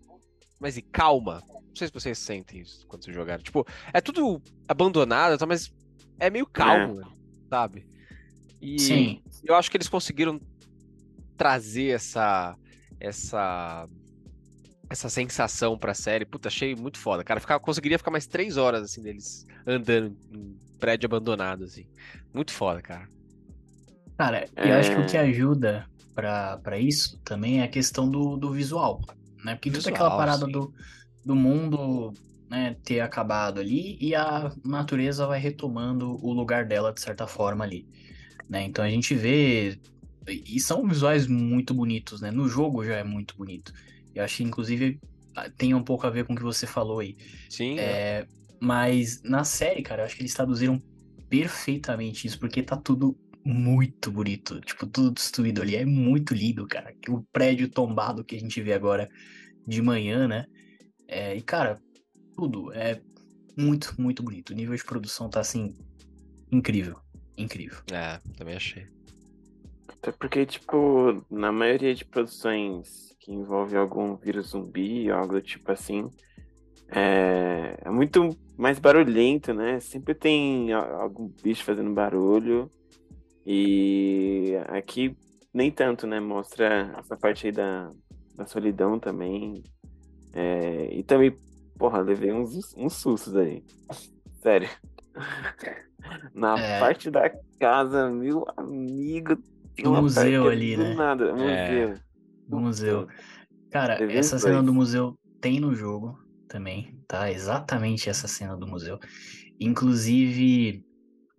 mas 0.61 0.77
e 0.77 0.83
calma. 0.83 1.43
Não 1.51 1.75
sei 1.75 1.89
se 1.89 1.93
vocês 1.93 2.17
sentem 2.19 2.61
isso 2.61 2.87
quando 2.87 3.03
vocês 3.03 3.17
jogaram. 3.17 3.43
Tipo, 3.43 3.67
é 3.93 4.01
tudo 4.01 4.41
abandonado, 4.69 5.37
tá, 5.37 5.45
mas 5.45 5.73
é 6.21 6.31
meio 6.31 6.47
calmo, 6.47 7.01
é. 7.01 7.05
sabe? 7.51 7.85
E 8.61 8.79
Sim. 8.79 9.23
eu 9.43 9.57
acho 9.57 9.69
que 9.69 9.77
eles 9.77 9.89
conseguiram 9.89 10.41
trazer 11.37 11.89
essa 11.89 12.57
essa 13.01 13.89
essa 14.89 15.09
sensação 15.09 15.77
pra 15.77 15.95
série. 15.95 16.25
Puta, 16.25 16.47
achei 16.47 16.77
muito 16.77 16.99
foda. 16.99 17.25
Cara, 17.25 17.41
ficar, 17.41 17.59
conseguiria 17.59 17.99
ficar 17.99 18.13
mais 18.13 18.29
três 18.29 18.57
horas, 18.57 18.85
assim, 18.85 19.03
deles 19.03 19.45
andando 19.67 20.17
em 20.33 20.57
prédio 20.79 21.07
abandonado, 21.07 21.65
assim. 21.65 21.89
Muito 22.33 22.53
foda, 22.53 22.81
cara. 22.81 23.09
Cara, 24.17 24.49
eu 24.55 24.65
é... 24.65 24.79
acho 24.79 24.95
que 24.95 25.01
o 25.01 25.07
que 25.07 25.17
ajuda 25.17 25.91
para 26.15 26.79
isso 26.79 27.19
também 27.25 27.61
é 27.61 27.65
a 27.65 27.69
questão 27.69 28.11
do, 28.11 28.37
do 28.37 28.53
visual, 28.53 29.01
né? 29.45 29.55
Porque 29.55 29.71
visual, 29.71 29.85
toda 29.85 29.97
aquela 29.97 30.17
parada 30.17 30.47
do, 30.47 30.73
do 31.25 31.35
mundo 31.35 32.13
né, 32.51 32.77
ter 32.85 33.01
acabado 33.01 33.61
ali 33.61 33.97
e 34.01 34.15
a 34.15 34.53
natureza 34.65 35.27
vai 35.27 35.41
retomando 35.41 36.19
o 36.25 36.33
lugar 36.33 36.67
dela 36.67 36.93
de 36.93 37.01
certa 37.01 37.27
forma 37.27 37.65
ali, 37.65 37.87
né? 38.49 38.63
Então 38.65 38.85
a 38.85 38.91
gente 38.91 39.15
vê 39.15 39.79
e 40.27 40.61
são 40.61 40.87
visuais 40.87 41.27
muito 41.27 41.75
bonitos, 41.75 42.21
né? 42.21 42.31
No 42.31 42.49
jogo 42.49 42.85
já 42.85 42.97
é 42.97 43.05
muito 43.05 43.37
bonito. 43.37 43.73
Eu 44.15 44.23
acho 44.23 44.37
que 44.37 44.45
inclusive 44.45 45.01
tem 45.57 45.75
um 45.75 45.83
pouco 45.83 46.07
a 46.07 46.11
ver 46.11 46.25
com 46.25 46.35
o 46.35 46.37
que 46.37 46.43
você 46.43 46.67
falou 46.67 47.01
aí. 47.01 47.17
Sim. 47.49 47.79
É, 47.79 48.27
mas 48.61 49.23
na 49.23 49.45
série, 49.45 49.83
cara, 49.83 50.03
eu 50.03 50.07
acho 50.07 50.15
que 50.15 50.23
eles 50.23 50.35
traduziram 50.35 50.81
perfeitamente 51.29 52.27
isso, 52.27 52.39
porque 52.39 52.63
tá 52.63 52.77
tudo 52.77 53.17
muito 53.45 54.11
bonito. 54.11 54.61
Tipo, 54.61 54.87
tudo 54.87 55.11
destruído 55.13 55.63
ali. 55.63 55.77
É 55.77 55.85
muito 55.85 56.35
lindo, 56.35 56.67
cara. 56.67 56.95
O 57.09 57.23
prédio 57.33 57.69
tombado 57.69 58.25
que 58.25 58.37
a 58.37 58.39
gente 58.39 58.61
vê 58.61 58.73
agora 58.73 59.09
de 59.67 59.81
manhã, 59.83 60.27
né? 60.29 60.47
É, 61.09 61.37
e, 61.37 61.43
cara, 61.43 61.81
tudo 62.35 62.73
é 62.73 63.01
muito, 63.57 63.95
muito 64.01 64.23
bonito. 64.23 64.51
O 64.51 64.55
nível 64.55 64.77
de 64.77 64.85
produção 64.85 65.29
tá 65.29 65.41
assim. 65.41 65.75
Incrível. 66.51 66.99
Incrível. 67.37 67.79
É, 67.91 68.19
também 68.37 68.57
achei. 68.57 68.87
Até 69.89 70.13
porque, 70.13 70.45
tipo, 70.45 71.25
na 71.31 71.53
maioria 71.53 71.95
de 71.95 72.05
produções 72.05 73.15
que 73.21 73.33
envolve 73.33 73.77
algum 73.77 74.17
vírus 74.17 74.49
zumbi, 74.49 75.11
algo 75.11 75.35
do 75.35 75.41
tipo 75.41 75.71
assim, 75.71 76.11
é, 76.89 77.79
é 77.85 77.91
muito 77.91 78.37
mais 78.57 78.79
barulhento, 78.79 79.55
né? 79.55 79.81
Sempre 79.81 80.15
tem 80.15 80.73
algum 80.73 81.29
bicho 81.43 81.65
fazendo 81.65 81.93
barulho. 81.93 82.71
E 83.45 84.55
aqui 84.69 85.17
nem 85.53 85.71
tanto, 85.71 86.07
né? 86.07 86.21
Mostra 86.21 86.95
essa 86.99 87.17
parte 87.17 87.47
aí 87.47 87.53
da, 87.53 87.91
da 88.37 88.47
solidão 88.47 88.99
também. 88.99 89.63
É, 90.33 90.89
e 90.95 91.03
também, 91.03 91.37
porra, 91.79 92.01
levei 92.01 92.33
uns, 92.33 92.75
uns 92.77 92.95
sustos 92.95 93.37
aí. 93.37 93.63
Sério. 94.41 94.69
Na 96.35 96.59
é. 96.59 96.81
parte 96.81 97.11
da 97.11 97.31
casa, 97.61 98.11
meu 98.11 98.45
amigo. 98.57 99.37
Tem 99.75 99.85
do 99.85 100.03
museu 100.03 100.49
ali, 100.49 100.77
do 100.77 100.83
né? 100.83 100.95
Nada, 100.95 101.25
é. 101.29 101.33
museu. 101.33 101.95
Do 102.49 102.61
museu. 102.61 103.09
Cara, 103.71 103.99
Levei 103.99 104.19
essa 104.19 104.39
cena 104.39 104.55
dois. 104.55 104.67
do 104.67 104.75
museu 104.75 105.19
tem 105.41 105.59
no 105.61 105.75
jogo 105.75 106.19
também, 106.49 106.99
tá? 107.09 107.31
Exatamente 107.31 108.11
essa 108.11 108.29
cena 108.29 108.57
do 108.57 108.67
museu. 108.67 108.99
Inclusive, 109.59 110.85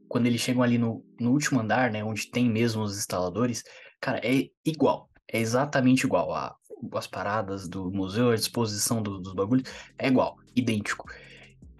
quando 0.07 0.27
eles 0.27 0.41
chegam 0.41 0.61
ali 0.61 0.77
no, 0.77 1.03
no 1.19 1.31
último 1.31 1.59
andar, 1.59 1.91
né, 1.91 2.03
onde 2.03 2.29
tem 2.29 2.49
mesmo 2.49 2.83
os 2.83 2.97
instaladores, 2.97 3.63
cara, 3.99 4.19
é 4.23 4.49
igual. 4.65 5.09
É 5.31 5.39
exatamente 5.39 6.05
igual. 6.05 6.33
A, 6.33 6.55
as 6.93 7.07
paradas 7.07 7.67
do 7.67 7.91
museu, 7.91 8.31
a 8.31 8.35
disposição 8.35 9.01
do- 9.01 9.19
dos 9.19 9.33
bagulhos, 9.33 9.69
é 9.97 10.07
igual, 10.07 10.35
idêntico. 10.55 11.05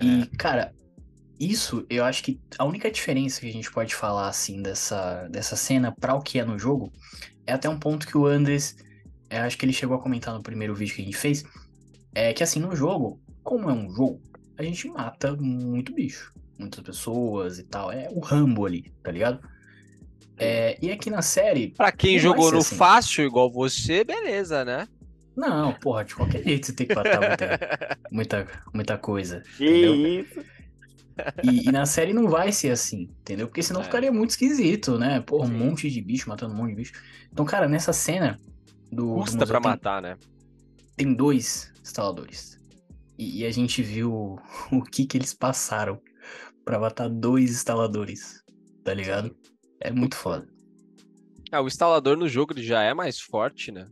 E, 0.02 0.26
cara, 0.38 0.74
isso 1.40 1.86
eu 1.90 2.06
acho 2.06 2.24
que 2.24 2.40
a 2.58 2.66
única 2.66 2.90
diferença 2.90 3.42
que 3.42 3.48
a 3.48 3.52
gente 3.52 3.72
pode 3.72 3.94
falar, 3.94 4.28
assim, 4.28 4.62
dessa, 4.62 5.28
dessa 5.28 5.56
cena 5.56 5.92
pra 5.92 6.16
o 6.16 6.22
que 6.22 6.40
é 6.40 6.46
no 6.46 6.58
jogo, 6.58 6.92
é 7.46 7.54
até 7.54 7.68
um 7.68 7.78
ponto 7.78 8.08
que 8.08 8.18
o 8.18 8.26
Andres, 8.26 8.76
eu 9.30 9.42
acho 9.42 9.58
que 9.58 9.66
ele 9.66 9.74
chegou 9.74 9.98
a 9.98 10.02
comentar 10.02 10.34
no 10.34 10.42
primeiro 10.42 10.74
vídeo 10.74 10.96
que 10.96 11.02
a 11.02 11.06
gente 11.06 11.18
fez, 11.18 11.44
é 12.16 12.34
que, 12.34 12.44
assim, 12.44 12.60
no 12.60 12.76
jogo, 12.76 13.22
como 13.44 13.70
é 13.70 13.74
um 13.74 13.90
jogo, 13.92 14.22
a 14.58 14.64
gente 14.64 14.88
mata 14.88 15.36
muito 15.36 15.94
bicho, 15.94 16.32
muitas 16.58 16.82
pessoas 16.84 17.60
e 17.60 17.64
tal, 17.64 17.92
é 17.92 18.08
o 18.12 18.20
Rambo 18.20 18.66
ali, 18.66 18.94
tá 19.04 19.12
ligado? 19.12 19.40
É, 20.38 20.78
e 20.82 20.92
aqui 20.92 21.10
na 21.10 21.22
série, 21.22 21.70
Pra 21.76 21.92
quem 21.92 22.18
jogou 22.20 22.52
no 22.52 22.58
assim. 22.60 22.76
fácil 22.76 23.26
igual 23.26 23.52
você, 23.52 24.04
beleza, 24.04 24.66
né? 24.66 24.88
não, 25.36 25.74
porra, 25.74 26.06
de 26.06 26.14
qualquer 26.16 26.44
jeito 26.44 26.68
você 26.68 26.74
tem 26.74 26.88
que 26.88 26.94
matar 26.96 27.20
muita, 27.22 27.98
muita, 28.12 28.48
muita 28.74 28.98
coisa. 28.98 29.42
Que 29.58 29.66
entendeu? 29.66 29.96
isso? 29.96 30.46
E, 31.44 31.70
e 31.70 31.72
na 31.72 31.86
série 31.86 32.14
não 32.14 32.28
vai 32.28 32.52
ser 32.52 32.72
assim, 32.72 33.04
entendeu? 33.22 33.48
Porque 33.48 33.62
senão 33.64 33.82
É. 33.82 33.84
ficaria 33.84 34.12
muito 34.12 34.32
esquisito, 34.32 34.98
né? 34.98 35.22
Porra, 35.22 35.46
um 35.46 35.52
Sim. 35.52 35.58
monte 35.58 35.90
de 35.90 36.02
bicho 36.02 36.28
matando 36.30 36.54
um 36.54 36.58
monte 36.58 36.70
de 36.72 36.76
bicho. 36.76 36.94
Então, 37.32 37.46
cara, 37.46 37.68
nessa 37.68 37.94
cena 37.94 38.40
do, 38.92 39.20
do 39.20 39.22
Custa 39.22 39.46
museu 39.46 39.48
pra 39.48 39.62
tem, 39.62 39.72
matar, 39.72 40.02
né? 40.02 40.18
tem 40.96 41.14
dois 41.14 41.72
instaladores. 41.84 42.58
E, 43.18 43.42
e 43.42 43.46
a 43.46 43.52
gente 43.52 43.82
viu 43.84 44.40
o 44.72 44.82
que 44.84 45.06
que 45.06 45.18
eles 45.18 45.34
passaram 45.34 46.00
pra 46.64 46.80
matar 46.80 47.10
dois 47.10 47.52
instaladores, 47.52 48.44
tá 48.84 48.94
ligado? 48.94 49.36
É 49.80 49.92
muito 49.92 50.16
foda. 50.16 50.48
Ah, 51.52 51.62
o 51.62 51.68
instalador 51.68 52.18
no 52.18 52.28
jogo 52.28 52.54
ele 52.54 52.64
já 52.64 52.82
é 52.82 52.94
mais 52.94 53.20
forte, 53.20 53.72
né? 53.72 53.88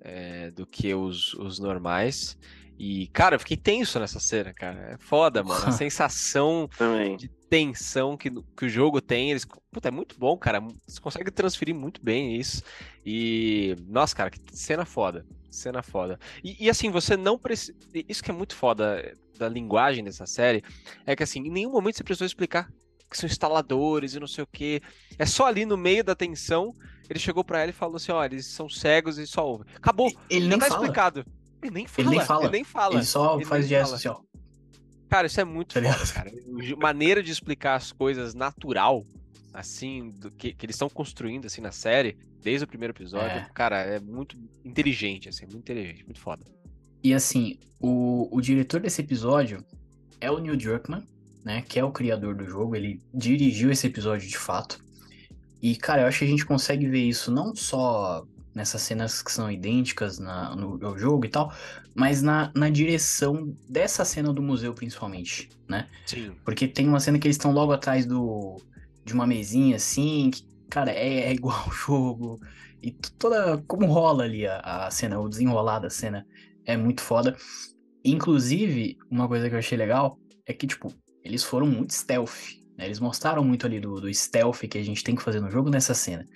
É, 0.00 0.50
do 0.50 0.66
que 0.66 0.92
os, 0.94 1.32
os 1.34 1.58
normais. 1.58 2.36
E, 2.78 3.06
cara, 3.08 3.36
eu 3.36 3.38
fiquei 3.38 3.56
tenso 3.56 4.00
nessa 4.00 4.18
cena, 4.18 4.52
cara. 4.52 4.94
É 4.94 4.96
foda, 4.98 5.44
mano. 5.44 5.64
A 5.64 5.70
sensação 5.72 6.68
Também. 6.76 7.16
de 7.16 7.28
tensão 7.28 8.16
que, 8.16 8.28
que 8.30 8.64
o 8.64 8.68
jogo 8.68 9.00
tem, 9.00 9.30
eles. 9.30 9.46
Puta, 9.70 9.88
é 9.88 9.90
muito 9.92 10.18
bom, 10.18 10.36
cara. 10.36 10.60
Você 10.86 11.00
consegue 11.00 11.30
transferir 11.30 11.74
muito 11.74 12.02
bem 12.02 12.34
isso. 12.36 12.62
E. 13.06 13.76
Nossa, 13.86 14.16
cara, 14.16 14.30
que 14.30 14.40
cena 14.52 14.84
foda. 14.84 15.24
Cena 15.52 15.82
foda. 15.82 16.18
E, 16.42 16.64
e, 16.64 16.70
assim, 16.70 16.90
você 16.90 17.16
não 17.16 17.38
precisa. 17.38 17.74
Isso 18.08 18.22
que 18.22 18.30
é 18.30 18.34
muito 18.34 18.54
foda 18.54 19.16
da 19.38 19.48
linguagem 19.48 20.02
dessa 20.04 20.26
série 20.26 20.62
é 21.06 21.14
que, 21.14 21.22
assim, 21.22 21.40
em 21.40 21.50
nenhum 21.50 21.70
momento 21.70 21.96
você 21.96 22.04
precisou 22.04 22.26
explicar 22.26 22.68
que 23.10 23.18
são 23.18 23.28
instaladores 23.28 24.14
e 24.14 24.20
não 24.20 24.26
sei 24.26 24.42
o 24.42 24.46
quê. 24.46 24.80
É 25.18 25.26
só 25.26 25.46
ali 25.46 25.66
no 25.66 25.76
meio 25.76 26.02
da 26.02 26.14
tensão, 26.14 26.74
ele 27.08 27.18
chegou 27.18 27.44
pra 27.44 27.60
ela 27.60 27.70
e 27.70 27.74
falou 27.74 27.96
assim: 27.96 28.10
ó, 28.10 28.24
eles 28.24 28.46
são 28.46 28.68
cegos 28.68 29.18
e 29.18 29.26
só 29.26 29.46
ouvem. 29.46 29.66
Acabou. 29.76 30.10
Ele 30.30 30.46
Já 30.46 30.48
nem 30.50 30.58
tá 30.58 30.66
fala. 30.66 30.80
explicado. 30.80 31.26
Ele 31.62 31.70
nem 31.70 31.86
fala. 31.86 32.10
nem 32.10 32.20
fala. 32.20 32.42
Ele 32.44 32.52
nem 32.52 32.64
fala. 32.64 32.94
Ele 32.94 33.04
só 33.04 33.36
Ele 33.36 33.44
faz 33.44 33.68
gesto 33.68 33.94
assim, 33.94 34.08
ó. 34.08 34.18
Cara, 35.08 35.26
isso 35.26 35.40
é 35.40 35.44
muito 35.44 35.74
Tá 35.80 35.92
foda, 35.92 36.12
cara. 36.12 36.32
Maneira 36.78 37.22
de 37.22 37.30
explicar 37.30 37.74
as 37.74 37.92
coisas 37.92 38.34
natural, 38.34 39.04
assim, 39.52 40.10
do 40.10 40.30
que, 40.30 40.52
que 40.52 40.66
eles 40.66 40.74
estão 40.76 40.88
construindo, 40.88 41.46
assim, 41.46 41.60
na 41.60 41.72
série, 41.72 42.16
desde 42.42 42.64
o 42.64 42.66
primeiro 42.68 42.92
episódio, 42.92 43.38
É. 43.38 43.48
cara, 43.54 43.78
é 43.82 44.00
muito 44.00 44.36
inteligente, 44.64 45.28
assim, 45.28 45.44
muito 45.44 45.58
inteligente, 45.58 46.04
muito 46.04 46.20
foda. 46.20 46.44
E 47.02 47.12
assim, 47.12 47.58
o, 47.80 48.28
o 48.30 48.40
diretor 48.40 48.80
desse 48.80 49.00
episódio 49.00 49.64
é 50.20 50.30
o 50.30 50.38
Neil 50.38 50.56
Druckmann, 50.56 51.02
né? 51.44 51.62
Que 51.62 51.78
é 51.80 51.84
o 51.84 51.90
criador 51.90 52.34
do 52.36 52.44
jogo. 52.48 52.76
Ele 52.76 53.00
dirigiu 53.12 53.70
esse 53.72 53.86
episódio 53.88 54.28
de 54.28 54.38
fato. 54.38 54.78
E, 55.60 55.74
cara, 55.76 56.02
eu 56.02 56.06
acho 56.06 56.20
que 56.20 56.24
a 56.24 56.28
gente 56.28 56.46
consegue 56.46 56.86
ver 56.88 57.02
isso 57.02 57.30
não 57.32 57.54
só 57.54 58.24
nessas 58.54 58.82
cenas 58.82 59.22
que 59.22 59.32
são 59.32 59.50
idênticas 59.50 60.18
na- 60.18 60.54
no, 60.54 60.76
no 60.76 60.98
jogo 60.98 61.24
e 61.24 61.28
tal, 61.28 61.52
mas 61.94 62.20
na, 62.22 62.52
na 62.54 62.68
direção 62.68 63.52
dessa 63.68 64.04
cena 64.04 64.32
do 64.32 64.42
museu, 64.42 64.74
principalmente, 64.74 65.48
né? 65.68 65.88
Sim. 66.06 66.32
Porque 66.44 66.68
tem 66.68 66.86
uma 66.86 67.00
cena 67.00 67.18
que 67.18 67.26
eles 67.26 67.36
estão 67.36 67.50
logo 67.52 67.72
atrás 67.72 68.04
do 68.06 68.60
de 69.04 69.12
uma 69.12 69.26
mesinha 69.26 69.76
assim, 69.76 70.30
que, 70.30 70.44
cara, 70.68 70.90
é, 70.92 71.28
é 71.28 71.32
igual 71.32 71.56
ao 71.66 71.72
jogo. 71.72 72.40
E 72.82 72.90
toda. 72.90 73.58
Como 73.66 73.86
rola 73.86 74.24
ali 74.24 74.46
a, 74.46 74.86
a 74.86 74.90
cena, 74.90 75.20
o 75.20 75.28
desenrolar 75.28 75.78
da 75.78 75.90
cena 75.90 76.26
é 76.64 76.76
muito 76.76 77.00
foda. 77.00 77.36
Inclusive, 78.04 78.98
uma 79.10 79.28
coisa 79.28 79.48
que 79.48 79.54
eu 79.54 79.58
achei 79.58 79.78
legal 79.78 80.18
é 80.44 80.52
que, 80.52 80.66
tipo, 80.66 80.92
eles 81.22 81.44
foram 81.44 81.66
muito 81.66 81.94
stealth. 81.94 82.56
né? 82.76 82.86
Eles 82.86 82.98
mostraram 82.98 83.44
muito 83.44 83.64
ali 83.66 83.78
do, 83.78 84.00
do 84.00 84.12
stealth 84.12 84.60
que 84.68 84.78
a 84.78 84.82
gente 84.82 85.04
tem 85.04 85.14
que 85.14 85.22
fazer 85.22 85.40
no 85.40 85.50
jogo 85.50 85.70
nessa 85.70 85.94
cena. 85.94 86.26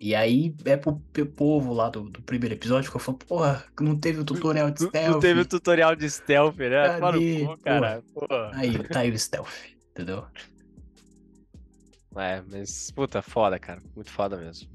E 0.00 0.14
aí 0.14 0.54
é 0.64 0.76
pro, 0.76 1.00
pro 1.12 1.26
povo 1.26 1.72
lá 1.72 1.90
do, 1.90 2.08
do 2.08 2.22
primeiro 2.22 2.54
episódio 2.54 2.88
que 2.88 2.96
eu 2.96 3.00
falo, 3.00 3.18
porra, 3.18 3.64
não 3.80 3.98
teve 3.98 4.20
o 4.20 4.24
tutorial 4.24 4.70
de 4.70 4.84
stealth. 4.84 5.10
Não 5.14 5.20
teve 5.20 5.40
o 5.40 5.44
tutorial 5.44 5.96
de 5.96 6.08
stealth, 6.08 6.56
né? 6.56 7.00
Cadê? 7.00 7.44
pô, 7.44 7.56
cara. 7.58 8.02
Pô. 8.14 8.26
Aí, 8.52 8.78
tá 8.84 9.00
aí 9.00 9.10
o 9.10 9.18
stealth, 9.18 9.48
entendeu? 9.90 10.24
É, 12.16 12.42
mas, 12.50 12.90
puta, 12.90 13.22
foda, 13.22 13.58
cara. 13.58 13.80
Muito 13.94 14.10
foda 14.10 14.36
mesmo. 14.36 14.68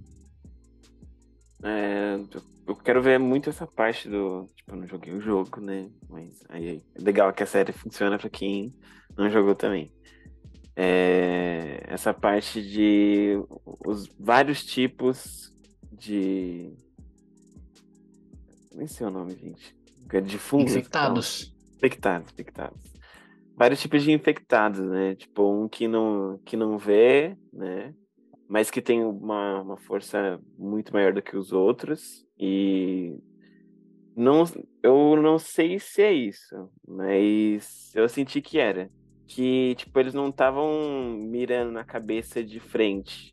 É, 1.63 2.16
eu 2.68 2.75
quero 2.75 3.02
ver 3.02 3.20
muito 3.20 3.50
essa 3.50 3.66
parte 3.66 4.10
do. 4.10 4.48
Tipo, 4.56 4.72
eu 4.72 4.75
não 4.78 4.88
joguei 4.88 5.13
o 5.13 5.22
jogo, 5.22 5.62
né? 5.62 5.90
Mas 6.10 6.44
aí 6.50 6.84
é 6.96 7.02
legal 7.02 7.34
que 7.34 7.44
a 7.44 7.48
série 7.48 7.72
funciona 7.72 8.18
pra 8.18 8.30
quem 8.30 8.74
não 9.18 9.30
jogou 9.30 9.56
também. 9.56 9.92
É, 10.75 11.84
essa 11.88 12.13
parte 12.13 12.62
de 12.62 13.34
os 13.86 14.08
vários 14.20 14.66
tipos 14.66 15.54
de. 15.92 16.74
Nem 18.74 18.88
sei 18.88 19.06
o 19.08 19.12
nome, 19.12 19.36
gente. 19.36 19.75
É 20.12 20.22
De 20.22 20.38
fungos. 20.38 20.72
Infectados. 20.72 21.56
Infectados, 21.78 22.32
infectados. 22.32 22.93
Vários 23.55 23.79
tipos 23.79 24.03
de 24.03 24.12
infectados, 24.12 24.79
né? 24.79 25.15
Tipo, 25.15 25.51
um 25.51 25.67
que 25.67 25.88
não, 25.88 26.39
que 26.43 26.57
não 26.57 26.77
vê, 26.77 27.38
né? 27.51 27.93
Mas 28.48 28.69
que 28.69 28.81
tem 28.81 29.03
uma, 29.03 29.62
uma 29.62 29.77
força 29.77 30.39
muito 30.57 30.91
maior 30.93 31.13
do 31.13 31.22
que 31.22 31.38
os 31.38 31.51
outros. 31.51 32.25
E 32.38 33.17
não, 34.15 34.43
eu 34.81 35.15
não 35.22 35.39
sei 35.39 35.79
se 35.79 36.01
é 36.01 36.13
isso, 36.13 36.69
mas 36.88 37.91
eu 37.95 38.07
senti 38.07 38.41
que 38.41 38.60
era. 38.60 38.89
Que, 39.27 39.75
tipo, 39.75 40.00
eles 40.00 40.13
não 40.13 40.29
estavam 40.29 41.17
mirando 41.19 41.72
na 41.72 41.83
cabeça 41.83 42.43
de 42.43 42.60
frente. 42.60 43.31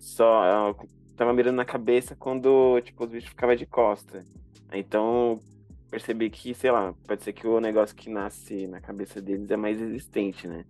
Só 0.00 0.74
tava 1.16 1.32
mirando 1.32 1.56
na 1.56 1.64
cabeça 1.64 2.14
quando, 2.14 2.80
tipo, 2.82 3.04
os 3.04 3.10
bichos 3.10 3.30
ficavam 3.30 3.56
de 3.56 3.66
costa. 3.66 4.22
Então, 4.72 5.40
percebi 5.90 6.30
que, 6.30 6.54
sei 6.54 6.70
lá, 6.70 6.94
pode 7.06 7.22
ser 7.24 7.32
que 7.32 7.46
o 7.46 7.60
negócio 7.60 7.96
que 7.96 8.10
nasce 8.10 8.66
na 8.66 8.80
cabeça 8.80 9.20
deles 9.22 9.50
é 9.50 9.56
mais 9.56 9.78
resistente, 9.80 10.46
né? 10.48 10.64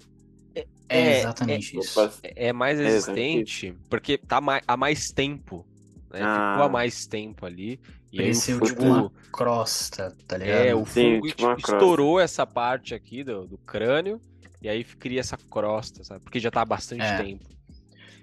É, 0.54 0.66
É, 0.88 1.10
exatamente 1.10 1.76
isso. 1.78 2.08
Opa, 2.08 2.22
É 2.22 2.48
é 2.48 2.52
mais 2.52 2.78
É, 2.82 3.00
resistente 3.00 3.76
porque 3.88 4.18
tá 4.18 4.40
mai- 4.40 4.60
há 4.66 4.76
mais 4.76 5.10
tempo. 5.12 5.68
Né? 6.10 6.28
Ficou 6.28 6.62
há 6.62 6.68
Ah. 6.68 6.68
mais 6.68 7.06
tempo 7.06 7.44
ali. 7.46 7.80
E 8.12 8.22
Pareceu 8.22 8.60
tipo 8.60 8.82
uma 8.82 9.10
crosta, 9.32 10.16
tá 10.26 10.36
ligado? 10.38 10.68
É, 10.68 10.74
o 10.74 10.84
Sim, 10.86 11.20
fungo 11.20 11.26
tipo 11.26 11.42
uma 11.42 11.60
crosta. 11.60 12.02
estourou 12.02 12.20
essa 12.20 12.46
parte 12.46 12.94
aqui 12.94 13.24
do, 13.24 13.46
do 13.48 13.58
crânio 13.58 14.22
e 14.60 14.68
aí 14.68 14.84
cria 14.84 15.20
essa 15.20 15.36
crosta, 15.50 16.04
sabe? 16.04 16.22
Porque 16.22 16.38
já 16.40 16.50
tá 16.50 16.62
há 16.62 16.64
bastante 16.64 17.12
É. 17.12 17.14
tempo. 17.14 17.44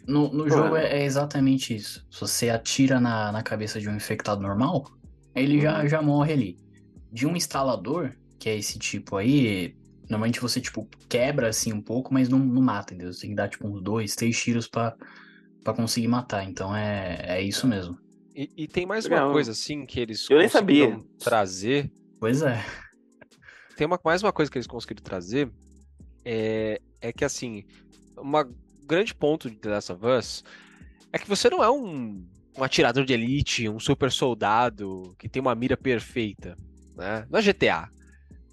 No, 0.07 0.31
no 0.33 0.49
Pô, 0.49 0.49
jogo 0.49 0.75
é. 0.75 0.75
é, 0.75 0.99
é 1.01 1.03
exatamente 1.05 1.75
isso. 1.75 2.05
Se 2.11 2.19
você 2.21 2.49
atira 2.49 2.99
na, 2.99 3.31
na 3.31 3.43
cabeça 3.43 3.79
de 3.79 3.89
um 3.89 3.95
infectado 3.95 4.41
normal, 4.41 4.85
ele 5.35 5.59
já, 5.61 5.85
Uhum. 5.85 5.87
já 5.87 6.01
morre 6.01 6.33
ali. 6.33 6.59
De 7.13 7.27
um 7.27 7.35
instalador, 7.35 8.11
que 8.39 8.49
é 8.49 8.57
esse 8.57 8.79
tipo 8.79 9.15
aí, 9.15 9.75
normalmente 10.09 10.39
você, 10.39 10.59
tipo, 10.59 10.87
quebra 11.07 11.49
assim 11.49 11.71
um 11.71 11.81
pouco, 11.81 12.13
mas 12.13 12.27
não, 12.27 12.39
não 12.39 12.61
mata, 12.61 12.93
entendeu? 12.93 13.13
Você 13.13 13.21
tem 13.21 13.29
que 13.29 13.35
dar, 13.35 13.47
tipo, 13.47 13.67
uns 13.67 13.81
dois, 13.81 14.15
três 14.15 14.37
tiros 14.37 14.67
pra, 14.67 14.95
pra 15.63 15.73
conseguir 15.73 16.07
matar. 16.07 16.43
Então 16.43 16.75
é, 16.75 17.23
é 17.23 17.41
isso 17.41 17.67
mesmo. 17.67 17.97
E, 18.35 18.49
e 18.57 18.67
tem 18.67 18.85
mais 18.85 19.05
Legal. 19.05 19.27
uma 19.27 19.33
coisa 19.33 19.51
assim 19.51 19.85
que 19.85 19.99
eles 19.99 20.27
Eu 20.29 20.39
nem 20.39 20.49
conseguiram 20.49 20.91
sabia. 20.91 21.09
trazer. 21.19 21.91
Pois 22.19 22.41
é. 22.41 22.65
Tem 23.77 23.85
uma, 23.85 23.99
mais 24.03 24.23
uma 24.23 24.33
coisa 24.33 24.51
que 24.51 24.57
eles 24.57 24.67
conseguiram 24.67 25.03
trazer 25.03 25.51
é, 26.25 26.81
é 27.01 27.11
que 27.11 27.25
assim, 27.25 27.63
uma 28.17 28.49
grande 28.85 29.13
ponto 29.13 29.49
de 29.49 29.57
The 29.57 29.69
Last 29.69 29.91
of 29.91 30.05
Us 30.05 30.43
é 31.11 31.19
que 31.19 31.27
você 31.27 31.49
não 31.49 31.63
é 31.63 31.69
um, 31.69 32.25
um 32.57 32.63
atirador 32.63 33.05
de 33.05 33.13
elite, 33.13 33.69
um 33.69 33.79
super 33.79 34.11
soldado 34.11 35.15
que 35.19 35.29
tem 35.29 35.41
uma 35.41 35.53
mira 35.55 35.77
perfeita, 35.77 36.55
né? 36.95 37.25
Não 37.29 37.39
é 37.39 37.41
GTA. 37.41 37.89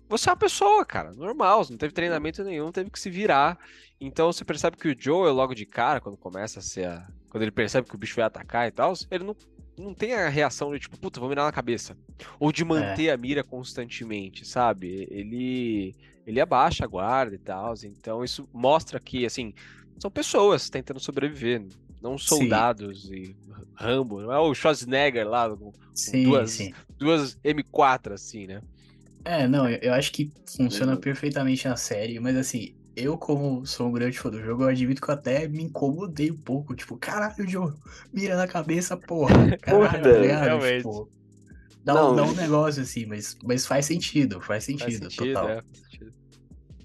Você 0.09 0.29
é 0.29 0.33
uma 0.33 0.39
pessoa, 0.39 0.85
cara, 0.85 1.13
normal, 1.13 1.65
não 1.71 1.77
teve 1.77 1.93
treinamento 1.93 2.43
nenhum, 2.43 2.73
teve 2.73 2.91
que 2.91 2.99
se 2.99 3.09
virar. 3.09 3.59
Então 4.01 4.33
você 4.33 4.45
percebe 4.45 4.77
que 4.77 4.89
o 4.89 4.97
Joel, 4.99 5.33
logo 5.33 5.55
de 5.55 5.65
cara, 5.65 6.01
quando 6.01 6.17
começa 6.17 6.59
a 6.59 6.63
ser 6.63 6.87
a... 6.87 7.07
Quando 7.29 7.43
ele 7.43 7.53
percebe 7.53 7.89
que 7.89 7.95
o 7.95 7.99
bicho 7.99 8.17
vai 8.17 8.25
atacar 8.25 8.67
e 8.67 8.73
tal, 8.73 8.93
ele 9.09 9.23
não, 9.23 9.37
não 9.79 9.95
tem 9.95 10.15
a 10.15 10.29
reação 10.29 10.73
de 10.73 10.81
tipo, 10.81 10.99
puta, 10.99 11.21
vou 11.21 11.29
mirar 11.29 11.45
na 11.45 11.53
cabeça. 11.53 11.97
Ou 12.41 12.51
de 12.51 12.65
manter 12.65 13.11
a 13.11 13.17
mira 13.17 13.45
constantemente, 13.45 14.45
sabe? 14.45 15.07
Ele 15.11 15.95
ele 16.27 16.41
abaixa 16.41 16.85
a 16.85 16.89
guarda 16.89 17.35
e 17.35 17.39
tal. 17.39 17.75
Então 17.85 18.25
isso 18.25 18.49
mostra 18.53 18.99
que, 19.01 19.25
assim, 19.25 19.53
são 19.99 20.11
pessoas 20.11 20.71
tentando 20.71 21.01
sobreviver, 21.01 21.67
não 22.01 22.19
soldados 22.19 23.11
e 23.11 23.37
Rambo, 23.75 24.21
não 24.23 24.33
é 24.33 24.39
o 24.41 24.55
Schwarzenegger 24.55 25.29
lá, 25.29 25.49
com 25.57 25.73
Sim, 25.95 26.23
duas, 26.23 26.51
sim. 26.51 26.75
duas 26.99 27.39
M4, 27.45 28.15
assim, 28.15 28.47
né? 28.47 28.63
É, 29.25 29.47
não, 29.47 29.69
eu, 29.69 29.79
eu 29.83 29.93
acho 29.95 30.13
que 30.13 30.33
funciona 30.57 30.99
perfeitamente 30.99 31.69
na 31.69 31.77
série, 31.77 32.19
mas 32.19 32.37
assim, 32.37 32.75
eu 32.97 33.19
como 33.19 33.65
sou 33.67 33.89
um 33.89 33.93
grande 33.93 34.19
fã 34.19 34.31
do 34.31 34.41
jogo, 34.43 34.63
eu 34.65 34.69
admito 34.69 35.01
que 35.01 35.11
eu 35.11 35.15
até 35.15 35.47
me 35.47 35.63
incomodei 35.65 36.31
um 36.31 36.41
pouco, 36.41 36.75
tipo, 36.75 36.99
caralho, 36.99 37.47
Joe, 37.49 37.73
mira 38.13 38.37
na 38.37 38.49
cabeça, 38.49 38.97
porra, 38.97 39.55
caralho, 39.61 40.09
tá 40.09 40.19
ligado? 40.19 40.59
realmente. 40.59 40.59
Tipo, 40.59 41.13
dá, 41.85 41.95
Não, 41.95 42.13
um, 42.13 42.15
dá 42.15 42.25
um 42.25 42.35
negócio 42.35 42.83
assim, 42.83 43.07
mas, 43.07 43.37
mas 43.45 43.67
faz 43.67 43.87
sentido, 43.87 44.41
faz 44.43 44.65
Faz 44.79 44.95
sentido, 44.95 44.95
sentido, 44.97 45.33
total. 45.35 45.49
é, 45.49 45.63
faz 45.63 45.79
sentido. 45.79 46.15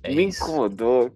É 0.03 0.13
Me 0.13 0.23
isso. 0.23 0.29
incomodou 0.29 1.11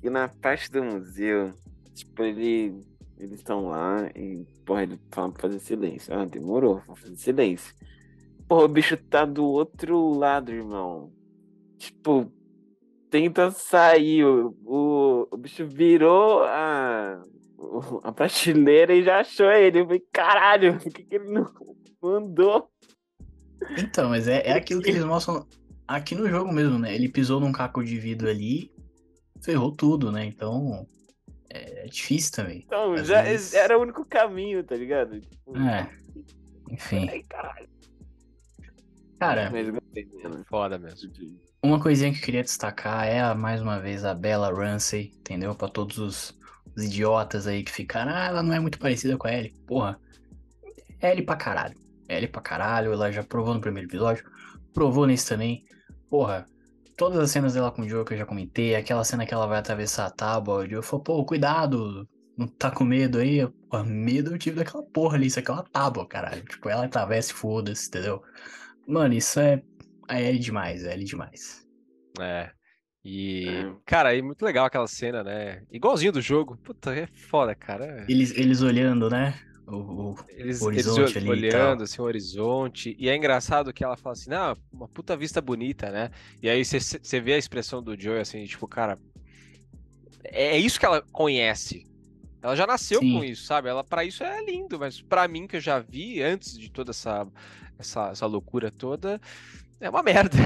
que 0.00 0.10
na 0.10 0.28
parte 0.28 0.70
do 0.70 0.82
museu, 0.82 1.54
tipo, 1.94 2.22
ele, 2.22 2.84
eles 3.22 3.38
estão 3.38 3.68
lá 3.68 4.10
e, 4.14 4.46
porra, 4.64 4.82
ele 4.82 4.98
fala 5.10 5.30
pra 5.32 5.42
fazer 5.42 5.58
silêncio. 5.58 6.14
Ah, 6.14 6.24
demorou, 6.24 6.82
vou 6.86 6.96
fazer 6.96 7.16
silêncio. 7.16 7.74
Porra, 8.48 8.64
o 8.64 8.68
bicho 8.68 8.96
tá 8.96 9.24
do 9.24 9.44
outro 9.44 10.12
lado, 10.12 10.52
irmão. 10.52 11.12
Tipo, 11.78 12.30
tenta 13.10 13.50
sair, 13.50 14.24
o, 14.24 14.56
o, 14.64 15.28
o 15.30 15.36
bicho 15.36 15.66
virou 15.66 16.42
a, 16.44 17.22
a 18.02 18.12
prateleira 18.12 18.94
e 18.94 19.02
já 19.02 19.20
achou 19.20 19.50
ele. 19.50 19.80
Eu 19.80 19.84
falei, 19.86 20.04
caralho, 20.12 20.78
por 20.80 20.92
que, 20.92 21.02
que 21.02 21.14
ele 21.14 21.30
não 21.30 21.46
mandou? 22.02 22.70
Então, 23.78 24.08
mas 24.08 24.26
é, 24.26 24.46
é 24.46 24.52
aquilo 24.52 24.80
que 24.82 24.90
eles 24.90 25.04
mostram 25.04 25.46
aqui 25.86 26.14
no 26.14 26.28
jogo 26.28 26.52
mesmo, 26.52 26.78
né? 26.78 26.94
Ele 26.94 27.08
pisou 27.08 27.40
num 27.40 27.52
caco 27.52 27.84
de 27.84 27.98
vidro 27.98 28.28
ali, 28.28 28.72
ferrou 29.42 29.70
tudo, 29.70 30.10
né? 30.10 30.24
Então, 30.24 30.86
é, 31.52 31.84
é 31.84 31.86
difícil 31.86 32.32
também. 32.32 32.62
Então, 32.66 32.92
Às 32.94 33.06
já 33.06 33.22
vezes- 33.22 33.54
era 33.54 33.76
o 33.78 33.82
único 33.82 34.04
caminho, 34.04 34.62
tá 34.64 34.74
ligado? 34.76 35.20
Tipo, 35.20 35.56
É, 35.58 35.90
enfim. 36.70 37.08
Ai, 37.10 37.22
caralho. 37.28 37.68
Cara, 39.18 39.50
dela. 39.50 40.44
Foda 40.48 40.78
mesmo. 40.78 41.10
Uma 41.62 41.78
coisinha 41.80 42.10
que 42.10 42.18
eu 42.18 42.22
queria 42.22 42.42
destacar 42.42 43.06
é, 43.06 43.20
a, 43.20 43.34
mais 43.34 43.60
uma 43.60 43.78
vez, 43.78 44.02
a 44.04 44.14
Bella 44.14 44.50
Ramsey, 44.50 45.12
entendeu? 45.18 45.54
Pra 45.54 45.68
todos 45.68 45.98
os, 45.98 46.38
os 46.74 46.84
idiotas 46.84 47.46
aí 47.46 47.62
que 47.62 47.70
ficaram, 47.70 48.12
ah, 48.14 48.26
ela 48.28 48.42
não 48.42 48.54
é 48.54 48.58
muito 48.60 48.78
parecida 48.78 49.18
com 49.18 49.26
a 49.28 49.32
Ellie. 49.34 49.54
Porra, 49.66 50.00
é 51.00 51.10
Ellie 51.12 51.24
pra 51.24 51.36
caralho. 51.36 51.76
É 52.08 52.16
Ellie 52.16 52.28
pra 52.28 52.40
caralho, 52.40 52.92
ela 52.92 53.12
já 53.12 53.22
provou 53.22 53.52
no 53.52 53.60
primeiro 53.60 53.88
episódio, 53.88 54.24
provou 54.72 55.06
nesse 55.06 55.28
também. 55.28 55.66
Porra, 56.08 56.46
todas 57.00 57.18
as 57.18 57.30
cenas 57.30 57.54
dela 57.54 57.72
com 57.72 57.80
o 57.80 57.88
Joe 57.88 58.04
que 58.04 58.12
eu 58.12 58.18
já 58.18 58.26
comentei, 58.26 58.74
aquela 58.74 59.02
cena 59.04 59.24
que 59.24 59.32
ela 59.32 59.46
vai 59.46 59.58
atravessar 59.58 60.04
a 60.04 60.10
tábua, 60.10 60.56
o 60.56 60.68
Joe 60.68 60.82
falou, 60.82 61.02
pô, 61.02 61.24
cuidado, 61.24 62.06
não 62.36 62.46
tá 62.46 62.70
com 62.70 62.84
medo 62.84 63.16
aí? 63.16 63.48
Pô, 63.70 63.82
medo 63.82 64.32
eu 64.34 64.38
tive 64.38 64.56
daquela 64.56 64.82
porra 64.82 65.16
ali, 65.16 65.28
isso 65.28 65.38
aqui 65.38 65.50
é 65.50 65.54
uma 65.54 65.64
tábua, 65.64 66.06
caralho. 66.06 66.44
Tipo, 66.44 66.68
ela 66.68 66.84
atravessa 66.84 67.32
e 67.32 67.34
foda-se, 67.34 67.88
entendeu? 67.88 68.22
Mano, 68.86 69.14
isso 69.14 69.40
é 69.40 69.62
a 70.10 70.20
Ellie 70.20 70.38
demais, 70.38 70.84
é 70.84 70.92
Ellie 70.92 71.06
demais. 71.06 71.66
É. 72.20 72.50
E, 73.02 73.48
É. 73.48 73.72
cara, 73.86 74.14
e 74.14 74.20
muito 74.20 74.44
legal 74.44 74.66
aquela 74.66 74.86
cena, 74.86 75.24
né? 75.24 75.62
Igualzinho 75.70 76.12
do 76.12 76.20
jogo. 76.20 76.58
Puta, 76.58 76.94
é 76.94 77.06
foda, 77.06 77.54
cara. 77.54 78.04
Eles, 78.10 78.36
eles 78.36 78.60
olhando, 78.60 79.08
né? 79.08 79.40
O, 79.70 80.10
o- 80.12 80.16
Eles, 80.30 80.40
eles 80.40 80.62
horizonte 80.62 81.18
e 81.18 81.20
tal. 81.22 81.30
olhando 81.30 81.82
assim 81.84 82.00
o 82.02 82.04
horizonte. 82.04 82.96
E 82.98 83.08
é 83.08 83.16
engraçado 83.16 83.72
que 83.72 83.84
ela 83.84 83.96
fala 83.96 84.12
assim, 84.14 84.30
não, 84.30 84.56
uma 84.72 84.88
puta 84.88 85.16
vista 85.16 85.40
bonita, 85.40 85.90
né? 85.90 86.10
E 86.42 86.48
aí 86.48 86.64
você- 86.64 87.20
vê 87.20 87.34
a 87.34 87.38
expressão 87.38 87.82
do 87.82 87.98
Joey 87.98 88.20
assim, 88.20 88.44
tipo, 88.44 88.66
cara, 88.66 88.98
é 90.24 90.56
é 90.56 90.58
isso 90.58 90.78
que 90.78 90.86
ela 90.86 91.02
conhece. 91.12 91.86
Ela 92.42 92.56
já 92.56 92.66
nasceu 92.66 93.00
Sim. 93.00 93.18
com 93.18 93.24
isso, 93.24 93.44
sabe? 93.44 93.68
Ela 93.68 93.84
para 93.84 94.04
isso 94.04 94.24
é 94.24 94.42
lindo, 94.44 94.78
mas 94.78 95.00
pra 95.00 95.28
mim 95.28 95.46
que 95.46 95.56
eu 95.56 95.60
já 95.60 95.78
vi 95.78 96.22
antes 96.22 96.58
de 96.58 96.70
toda 96.70 96.90
essa 96.90 97.26
essa, 97.78 98.10
essa 98.10 98.26
loucura 98.26 98.70
toda, 98.70 99.20
é 99.80 99.88
uma 99.88 100.02
merda. 100.04 100.36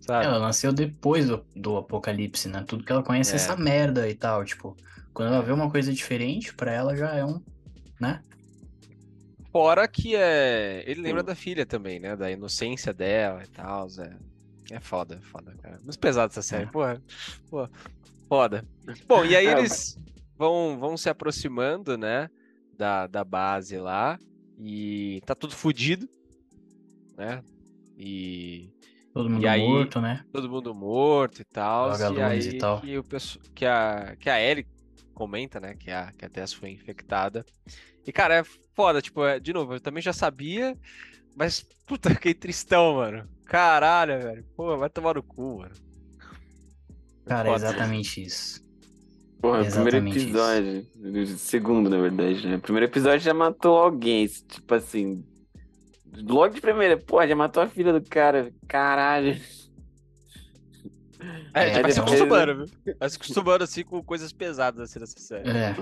Sabe? 0.00 0.24
Ela 0.26 0.38
nasceu 0.40 0.72
depois 0.72 1.28
do, 1.28 1.44
do 1.54 1.76
apocalipse, 1.76 2.48
né? 2.48 2.64
Tudo 2.66 2.82
que 2.84 2.90
ela 2.90 3.02
conhece 3.02 3.32
é 3.32 3.34
É. 3.34 3.36
essa 3.36 3.56
merda 3.56 4.08
e 4.08 4.14
tal. 4.14 4.44
Tipo, 4.44 4.76
quando 5.12 5.32
ela 5.34 5.42
vê 5.42 5.52
uma 5.52 5.70
coisa 5.70 5.92
diferente, 5.92 6.54
pra 6.54 6.72
ela 6.72 6.96
já 6.96 7.14
é 7.14 7.24
um. 7.24 7.40
Né? 8.00 8.22
Fora 9.52 9.86
que 9.88 10.14
é. 10.14 10.84
Ele 10.86 11.02
lembra 11.02 11.20
Sim. 11.22 11.26
da 11.26 11.34
filha 11.34 11.66
também, 11.66 11.98
né? 11.98 12.16
Da 12.16 12.30
inocência 12.30 12.92
dela 12.94 13.42
e 13.44 13.48
tal. 13.48 13.88
É, 13.98 14.74
é 14.76 14.80
foda, 14.80 15.16
é 15.16 15.20
foda, 15.20 15.52
cara. 15.60 15.78
Muito 15.82 15.98
pesado 15.98 16.30
essa 16.30 16.42
série, 16.42 16.64
É. 16.64 16.66
porra. 16.70 17.02
Pô, 17.50 17.68
foda. 18.28 18.64
Bom, 19.08 19.24
e 19.24 19.34
aí 19.36 19.48
Ah, 19.48 19.58
eles 19.58 19.98
vão, 20.38 20.78
vão 20.78 20.96
se 20.96 21.08
aproximando, 21.08 21.98
né? 21.98 22.30
Da, 22.76 23.06
da 23.06 23.24
base 23.24 23.76
lá. 23.76 24.18
E 24.58 25.20
tá 25.26 25.34
tudo 25.34 25.54
fudido, 25.54 26.08
né? 27.16 27.42
E 27.98 28.70
Todo 29.12 29.28
mundo 29.28 29.46
aí- 29.48 29.60
morto, 29.66 30.00
né? 30.00 30.24
todo 30.32 30.48
mundo 30.48 30.72
morto 30.74 31.42
e 31.42 31.44
tal. 31.44 31.90
E 31.98 32.22
aí 32.22 32.38
e 32.40 32.58
tal. 32.58 32.80
que, 32.80 32.96
o 32.98 33.04
que 33.54 33.66
a 33.66 34.14
que 34.18 34.30
a 34.30 34.40
Ellie 34.40 34.66
comenta, 35.20 35.60
né, 35.60 35.74
que 35.74 35.90
a 35.90 36.10
que 36.12 36.24
a 36.24 36.30
Tess 36.30 36.54
foi 36.54 36.70
infectada. 36.70 37.44
E 38.06 38.10
cara, 38.10 38.36
é 38.36 38.44
foda, 38.74 39.02
tipo, 39.02 39.22
é- 39.24 39.38
de 39.38 39.52
novo, 39.52 39.74
eu 39.74 39.80
também 39.80 40.02
já 40.02 40.14
sabia, 40.14 40.74
mas 41.36 41.62
puta, 41.86 42.08
fiquei 42.18 42.32
tristão, 42.32 42.94
mano. 42.94 43.28
Caralho, 43.44 44.18
velho. 44.18 44.44
Pô, 44.56 44.78
vai 44.78 44.88
tomar 44.88 45.14
no 45.16 45.22
cu, 45.22 45.58
mano. 45.58 45.74
Foi 45.74 47.24
Cara, 47.26 47.50
é 47.50 47.54
exatamente 47.54 48.22
isso. 48.22 48.64
Porra, 49.42 49.62
o 49.62 49.70
primeiro 49.70 50.08
isso. 50.08 50.18
episódio. 50.18 50.86
o 50.96 51.26
Segundo, 51.38 51.90
na 51.90 51.98
verdade, 51.98 52.46
né? 52.46 52.58
Primeiro 52.58 52.86
episódio 52.86 53.20
já 53.20 53.34
matou 53.34 53.76
alguém. 53.76 54.26
Tipo 54.26 54.74
assim. 54.74 55.24
Logo 56.16 56.54
de 56.54 56.60
primeira, 56.60 56.96
porra, 56.98 57.28
já 57.28 57.36
matou 57.36 57.62
a 57.62 57.68
filha 57.68 57.92
do 57.92 58.02
cara. 58.08 58.52
Caralho. 58.66 59.40
É, 61.54 61.70
É, 61.70 61.82
vai 61.82 61.92
se 61.92 62.00
acostumando, 62.00 62.56
viu? 62.66 62.94
Vai 62.98 63.10
se 63.10 63.16
acostumando 63.16 63.64
assim 63.64 63.84
com 63.84 64.02
coisas 64.02 64.32
pesadas 64.32 64.80
assim 64.80 64.98
nessa 64.98 65.18
série. 65.18 65.48
É. 65.50 65.74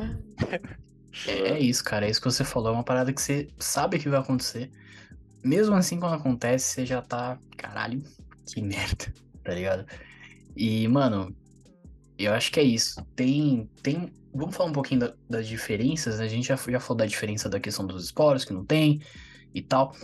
É, 1.26 1.32
é 1.52 1.58
isso, 1.60 1.82
cara. 1.84 2.06
É 2.06 2.10
isso 2.10 2.20
que 2.20 2.30
você 2.30 2.44
falou. 2.44 2.70
É 2.70 2.72
uma 2.72 2.84
parada 2.84 3.12
que 3.12 3.20
você 3.20 3.48
sabe 3.58 3.98
que 3.98 4.08
vai 4.08 4.20
acontecer. 4.20 4.70
Mesmo 5.42 5.74
assim, 5.74 5.98
quando 5.98 6.14
acontece, 6.14 6.66
você 6.74 6.86
já 6.86 7.00
tá. 7.00 7.38
Caralho, 7.56 8.02
que 8.46 8.60
merda, 8.62 9.12
tá 9.44 9.54
ligado? 9.54 9.86
E, 10.56 10.86
mano, 10.88 11.34
eu 12.18 12.32
acho 12.32 12.50
que 12.52 12.60
é 12.60 12.64
isso. 12.64 13.04
Tem. 13.16 13.68
tem... 13.82 14.12
Vamos 14.34 14.54
falar 14.54 14.68
um 14.70 14.72
pouquinho 14.74 15.00
da- 15.00 15.14
das 15.28 15.48
diferenças. 15.48 16.18
né? 16.18 16.24
A 16.24 16.28
gente 16.28 16.46
já, 16.48 16.56
já 16.56 16.78
falou 16.80 16.98
da 16.98 17.06
diferença 17.06 17.48
da 17.48 17.58
questão 17.58 17.86
dos 17.86 18.04
esporos, 18.04 18.44
que 18.44 18.52
não 18.52 18.64
tem 18.64 19.00
e 19.54 19.62
tal. 19.62 19.94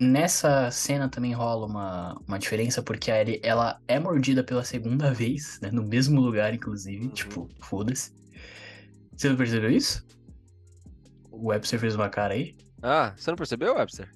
Nessa 0.00 0.70
cena 0.70 1.08
também 1.08 1.32
rola 1.32 1.66
uma, 1.66 2.20
uma 2.26 2.38
diferença, 2.38 2.80
porque 2.82 3.10
a 3.10 3.20
Ellie, 3.20 3.40
ela 3.42 3.80
é 3.88 3.98
mordida 3.98 4.44
pela 4.44 4.62
segunda 4.62 5.10
vez, 5.14 5.58
né? 5.60 5.70
No 5.72 5.82
mesmo 5.82 6.20
lugar, 6.20 6.54
inclusive. 6.54 7.04
Uhum. 7.06 7.10
Tipo, 7.10 7.48
foda-se. 7.60 8.12
Você 9.16 9.28
não 9.28 9.36
percebeu 9.36 9.70
isso? 9.70 10.06
O 11.30 11.48
Webster 11.48 11.80
fez 11.80 11.94
uma 11.96 12.08
cara 12.08 12.34
aí? 12.34 12.56
Ah, 12.80 13.12
você 13.16 13.30
não 13.30 13.36
percebeu, 13.36 13.74
Webster? 13.74 14.08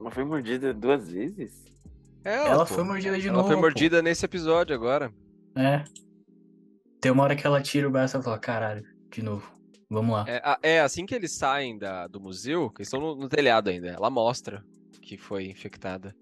Mas 0.00 0.14
foi 0.14 0.24
mordida 0.24 0.74
duas 0.74 1.08
vezes? 1.08 1.62
É, 2.24 2.48
Ela 2.48 2.66
pô. 2.66 2.74
foi 2.74 2.84
mordida 2.84 3.18
de 3.20 3.28
Ela 3.28 3.36
novo. 3.36 3.48
foi 3.48 3.56
pô. 3.56 3.62
mordida 3.62 4.02
nesse 4.02 4.24
episódio 4.24 4.74
agora. 4.74 5.12
É. 5.56 5.84
Tem 7.00 7.10
uma 7.12 7.22
hora 7.24 7.36
que 7.36 7.46
ela 7.46 7.60
tira 7.62 7.86
o 7.88 7.90
braço 7.90 8.16
e 8.18 8.22
fala, 8.22 8.38
caralho, 8.38 8.84
de 9.12 9.22
novo. 9.22 9.48
Vamos 9.92 10.14
lá. 10.14 10.24
É, 10.26 10.40
a- 10.42 10.58
é 10.62 10.80
assim 10.80 11.04
que 11.04 11.14
eles 11.14 11.32
saem 11.32 11.78
da, 11.78 12.06
do 12.06 12.18
museu, 12.20 12.70
que 12.70 12.78
eles 12.80 12.88
estão 12.88 13.00
no, 13.00 13.14
no 13.14 13.28
telhado 13.28 13.68
ainda. 13.68 13.88
Ela 13.88 14.08
mostra 14.10 14.64
que 15.02 15.18
foi 15.18 15.46
infectada. 15.46 16.14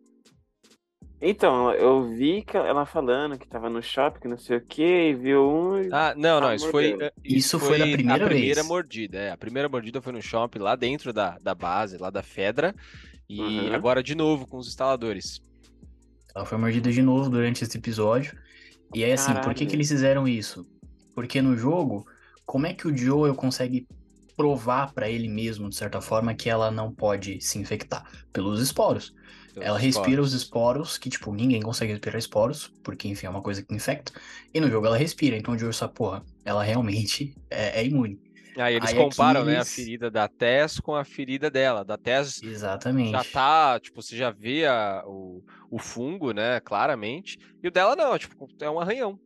Então, 1.23 1.71
eu 1.75 2.09
vi 2.17 2.43
que 2.43 2.57
ela 2.57 2.87
falando 2.87 3.39
que 3.39 3.47
tava 3.47 3.69
no 3.69 3.83
shopping, 3.83 4.21
que 4.21 4.29
não 4.29 4.39
sei 4.39 4.57
o 4.57 4.61
que, 4.67 4.83
e 5.11 5.15
viu 5.15 5.47
um. 5.49 5.83
e- 5.83 5.91
Ah, 5.93 6.15
não, 6.17 6.41
não, 6.41 6.49
Ah, 6.49 6.55
isso 6.55 6.71
foi. 6.71 6.91
mordeu. 6.91 7.07
eh, 7.09 7.13
Isso 7.23 7.59
foi 7.59 7.79
da 7.79 7.85
primeira 7.85 8.25
a 8.25 8.29
primeira 8.29 8.55
vez. 8.57 8.67
mordida. 8.67 9.19
É, 9.19 9.31
a 9.31 9.37
primeira 9.37 9.69
mordida 9.69 10.01
foi 10.01 10.13
no 10.15 10.23
shopping, 10.23 10.59
lá 10.61 10.75
dentro 10.75 11.13
da, 11.13 11.37
da 11.39 11.55
base, 11.55 11.99
lá 11.99 12.09
da 12.11 12.23
Fedra. 12.23 12.75
E 13.29 13.41
Uhum. 13.41 13.75
agora 13.75 14.03
de 14.03 14.15
novo 14.15 14.47
com 14.47 14.57
os 14.57 14.67
instaladores. 14.67 15.41
Ela 16.35 16.45
foi 16.47 16.57
mordida 16.59 16.91
de 16.91 17.03
novo 17.03 17.29
durante 17.29 17.63
esse 17.63 17.77
episódio. 17.77 18.37
E 18.95 19.05
aí, 19.05 19.13
assim, 19.13 19.35
por 19.35 19.43
que, 19.55 19.55
que 19.55 19.55
Caralho. 19.67 19.77
eles 19.77 19.89
fizeram 19.89 20.27
isso? 20.27 20.67
Porque 21.15 21.41
no 21.43 21.57
jogo, 21.57 22.07
como 22.51 22.67
é 22.67 22.75
que 22.75 22.89
o 22.89 22.97
Joel 22.97 23.37
consegue 23.37 23.87
provar 24.37 24.93
pra 24.93 25.09
ele 25.09 25.29
mesmo, 25.29 25.69
de 25.69 25.77
certa 25.77 26.01
forma, 26.01 26.35
que 26.35 26.51
ela 26.51 26.69
não 26.69 26.93
pode 26.93 27.41
se 27.41 27.61
infectar? 27.61 28.05
Pelos 28.33 28.61
esporos. 28.61 29.15
pelos 29.55 29.69
Ela 29.69 29.79
respira 29.79 30.21
os 30.21 30.33
esporos. 30.33 30.99
que, 30.99 31.09
tipo, 31.09 31.33
ninguém 31.33 31.63
consegue 31.63 31.93
respirar 31.93 32.19
esporos, 32.19 32.73
porque, 32.83 33.07
enfim, 33.07 33.27
é 33.27 33.31
uma 33.31 33.41
coisa 33.41 33.63
que 33.63 33.73
infecta. 33.73 34.11
E 34.53 34.59
no 34.59 34.69
jogo 34.69 34.85
ela 34.89 34.97
respira, 34.97 35.37
então 35.37 35.55
o 35.55 35.59
Joel 35.59 35.73
sabe, 35.73 35.95
porra, 35.95 36.25
ela 36.45 36.65
realmente 36.65 37.33
é, 37.49 37.83
é 37.83 37.87
imune. 37.87 38.19
Aí 38.59 38.75
eles 38.75 38.91
Aí 38.91 38.97
comparam, 38.97 39.43
aqui 39.43 39.51
né, 39.51 39.59
a 39.61 39.65
ferida 39.65 40.11
da 40.11 40.27
Tess 40.27 40.81
com 40.81 40.97
a 40.97 41.05
ferida 41.05 41.49
dela. 41.49 41.85
Da 41.85 41.97
Tess 41.97 42.43
Exatamente. 42.43 43.13
já 43.13 43.23
tá, 43.23 43.79
tipo, 43.79 44.03
você 44.03 44.17
já 44.17 44.33
vê 44.33 44.67
a- 44.67 45.05
o, 45.07 45.41
o 45.71 45.79
fungo, 45.79 46.33
né, 46.33 46.59
claramente. 46.59 47.39
E 47.63 47.69
o 47.69 47.71
dela 47.71 47.95
não, 47.95 48.19
tipo, 48.19 48.49
é 48.61 48.69
um 48.69 48.81
arranhão. 48.81 49.17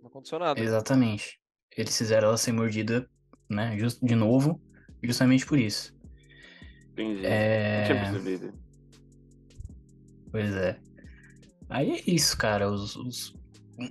Não 0.00 0.08
aconteceu 0.08 0.38
nada. 0.38 0.58
Exatamente. 0.58 1.41
Eles 1.76 1.96
fizeram 1.96 2.28
ela 2.28 2.36
ser 2.36 2.52
mordida, 2.52 3.08
né, 3.48 3.76
just, 3.78 3.98
de 4.02 4.14
novo, 4.14 4.60
justamente 5.02 5.46
por 5.46 5.58
isso. 5.58 5.94
Entendi. 6.92 7.24
É... 7.24 7.78
Não 7.78 7.86
tinha 7.86 8.00
percebido. 8.12 8.52
Pois 10.30 10.54
é. 10.54 10.78
Aí 11.68 11.90
é 11.90 12.02
isso, 12.06 12.36
cara. 12.36 12.70
Os, 12.70 12.96
os- 12.96 13.34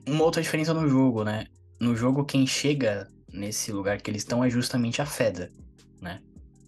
Uma 0.08 0.24
outra 0.24 0.41
diferença 0.41 0.74
no 0.74 0.88
jogo, 0.88 1.24
né? 1.24 1.46
No 1.80 1.96
jogo, 1.96 2.24
quem 2.26 2.46
chega 2.46 3.08
nesse 3.34 3.72
lugar 3.72 4.00
que 4.02 4.10
eles 4.12 4.22
estão 4.22 4.44
é 4.44 4.50
justamente 4.50 5.02
a 5.02 5.06
Feda, 5.06 5.52
né? 6.02 6.20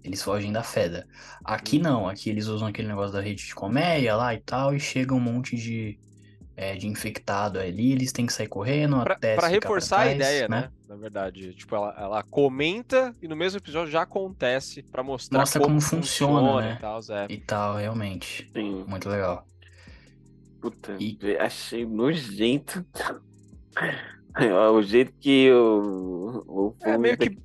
Eles 0.04 0.22
fogem 0.22 0.52
da 0.52 0.64
Feda. 0.64 1.08
Aqui 1.46 1.80
não, 1.80 2.08
aqui 2.10 2.30
eles 2.30 2.48
usam 2.48 2.68
aquele 2.68 2.88
negócio 2.88 3.14
da 3.14 3.22
rede 3.22 3.46
de 3.46 3.56
colmeia 3.56 4.16
lá 4.16 4.34
e 4.34 4.40
tal, 4.42 4.76
e 4.76 4.80
chega 4.80 5.14
um 5.14 5.20
monte 5.20 5.56
de, 5.56 5.98
é, 6.58 6.76
de 6.76 6.88
infectado 6.88 7.60
ali, 7.60 7.92
eles 7.94 8.12
têm 8.12 8.26
que 8.26 8.34
sair 8.34 8.48
correndo 8.48 9.02
Pra, 9.04 9.14
até 9.14 9.36
pra 9.36 9.48
reforçar 9.48 9.98
a 9.98 10.02
trás, 10.02 10.16
ideia, 10.16 10.48
né? 10.48 10.62
Na 10.62 10.72
verdade. 11.04 11.54
Tipo, 11.54 11.76
ela, 11.76 11.96
ela 11.98 12.24
comenta 12.24 13.14
e 13.22 13.28
no 13.28 13.36
mesmo 13.36 13.60
episódio 13.60 13.92
já 13.92 14.02
acontece 14.02 14.84
pra 14.84 15.04
mostrar 15.04 15.40
Mostra 15.40 15.62
como 15.62 15.80
funciona, 15.82 16.62
né? 16.62 16.76
e 16.78 16.82
tal, 16.82 17.00
é. 17.10 17.28
E 17.30 17.38
tal, 17.38 17.76
realmente. 17.78 18.50
Sim. 18.54 18.84
Muito 18.88 19.08
legal. 19.10 19.46
Puta, 20.62 20.96
E- 21.00 21.18
achei 21.40 21.86
nojento. 21.86 22.86
o 24.74 24.82
jeito 24.82 25.14
que 25.20 25.52
o, 25.52 26.44
o 26.48 26.76
É, 26.84 26.98
meio 26.98 27.18
que-. 27.18 27.38